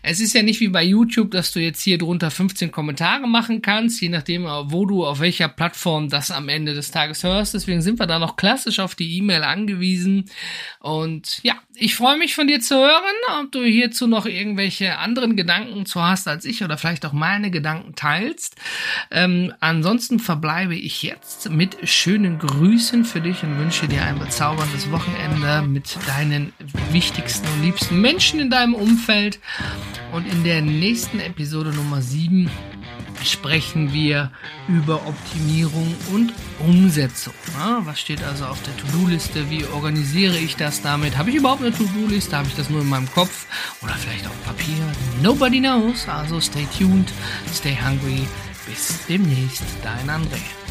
Es 0.02 0.20
ist 0.20 0.32
ja 0.32 0.42
nicht 0.42 0.60
wie 0.60 0.68
bei 0.68 0.82
YouTube, 0.82 1.32
dass 1.32 1.52
du 1.52 1.60
jetzt 1.60 1.82
hier 1.82 1.98
drunter 1.98 2.30
15 2.30 2.72
Kommentare 2.72 2.93
Kommentare 2.94 3.26
machen 3.26 3.60
kannst, 3.60 4.00
je 4.00 4.08
nachdem, 4.08 4.44
wo 4.44 4.86
du 4.86 5.04
auf 5.04 5.18
welcher 5.18 5.48
Plattform 5.48 6.08
das 6.08 6.30
am 6.30 6.48
Ende 6.48 6.74
des 6.74 6.92
Tages 6.92 7.24
hörst. 7.24 7.52
Deswegen 7.52 7.82
sind 7.82 7.98
wir 7.98 8.06
da 8.06 8.20
noch 8.20 8.36
klassisch 8.36 8.78
auf 8.78 8.94
die 8.94 9.16
E-Mail 9.18 9.42
angewiesen. 9.42 10.30
Und 10.78 11.40
ja, 11.42 11.54
ich 11.74 11.96
freue 11.96 12.16
mich 12.16 12.36
von 12.36 12.46
dir 12.46 12.60
zu 12.60 12.76
hören, 12.76 13.40
ob 13.40 13.50
du 13.50 13.64
hierzu 13.64 14.06
noch 14.06 14.26
irgendwelche 14.26 14.98
anderen 14.98 15.34
Gedanken 15.34 15.86
zu 15.86 16.00
hast 16.00 16.28
als 16.28 16.44
ich 16.44 16.62
oder 16.62 16.78
vielleicht 16.78 17.04
auch 17.04 17.12
meine 17.12 17.50
Gedanken 17.50 17.96
teilst. 17.96 18.54
Ähm, 19.10 19.52
ansonsten 19.58 20.20
verbleibe 20.20 20.76
ich 20.76 21.02
jetzt 21.02 21.50
mit 21.50 21.76
schönen 21.88 22.38
Grüßen 22.38 23.04
für 23.04 23.20
dich 23.20 23.42
und 23.42 23.58
wünsche 23.58 23.88
dir 23.88 24.04
ein 24.04 24.20
bezauberndes 24.20 24.92
Wochenende 24.92 25.62
mit 25.62 25.98
deinen 26.06 26.52
wichtigsten 26.92 27.48
und 27.48 27.62
liebsten 27.64 28.00
Menschen 28.00 28.38
in 28.38 28.50
deinem 28.50 28.74
Umfeld. 28.74 29.40
Und 30.12 30.32
in 30.32 30.44
der 30.44 30.62
nächsten 30.62 31.18
Episode 31.18 31.70
Nummer 31.70 32.00
7 32.00 32.48
sprechen 33.30 33.92
wir 33.92 34.30
über 34.68 35.06
Optimierung 35.06 35.94
und 36.12 36.32
Umsetzung. 36.60 37.34
was 37.80 38.00
steht 38.00 38.22
also 38.22 38.46
auf 38.46 38.62
der 38.62 38.76
To-Do-Liste? 38.76 39.50
Wie 39.50 39.64
organisiere 39.66 40.36
ich 40.36 40.56
das 40.56 40.82
damit? 40.82 41.16
Habe 41.16 41.30
ich 41.30 41.36
überhaupt 41.36 41.62
eine 41.62 41.72
To-Do-Liste? 41.72 42.36
Habe 42.36 42.48
ich 42.48 42.54
das 42.54 42.70
nur 42.70 42.80
in 42.80 42.88
meinem 42.88 43.10
Kopf 43.12 43.46
oder 43.82 43.94
vielleicht 43.94 44.26
auf 44.26 44.44
Papier? 44.44 44.92
Nobody 45.22 45.60
knows. 45.60 46.08
Also 46.08 46.40
stay 46.40 46.66
tuned, 46.78 47.12
stay 47.52 47.76
hungry. 47.76 48.26
Bis 48.66 49.04
demnächst, 49.06 49.64
dein 49.82 50.08
André. 50.08 50.63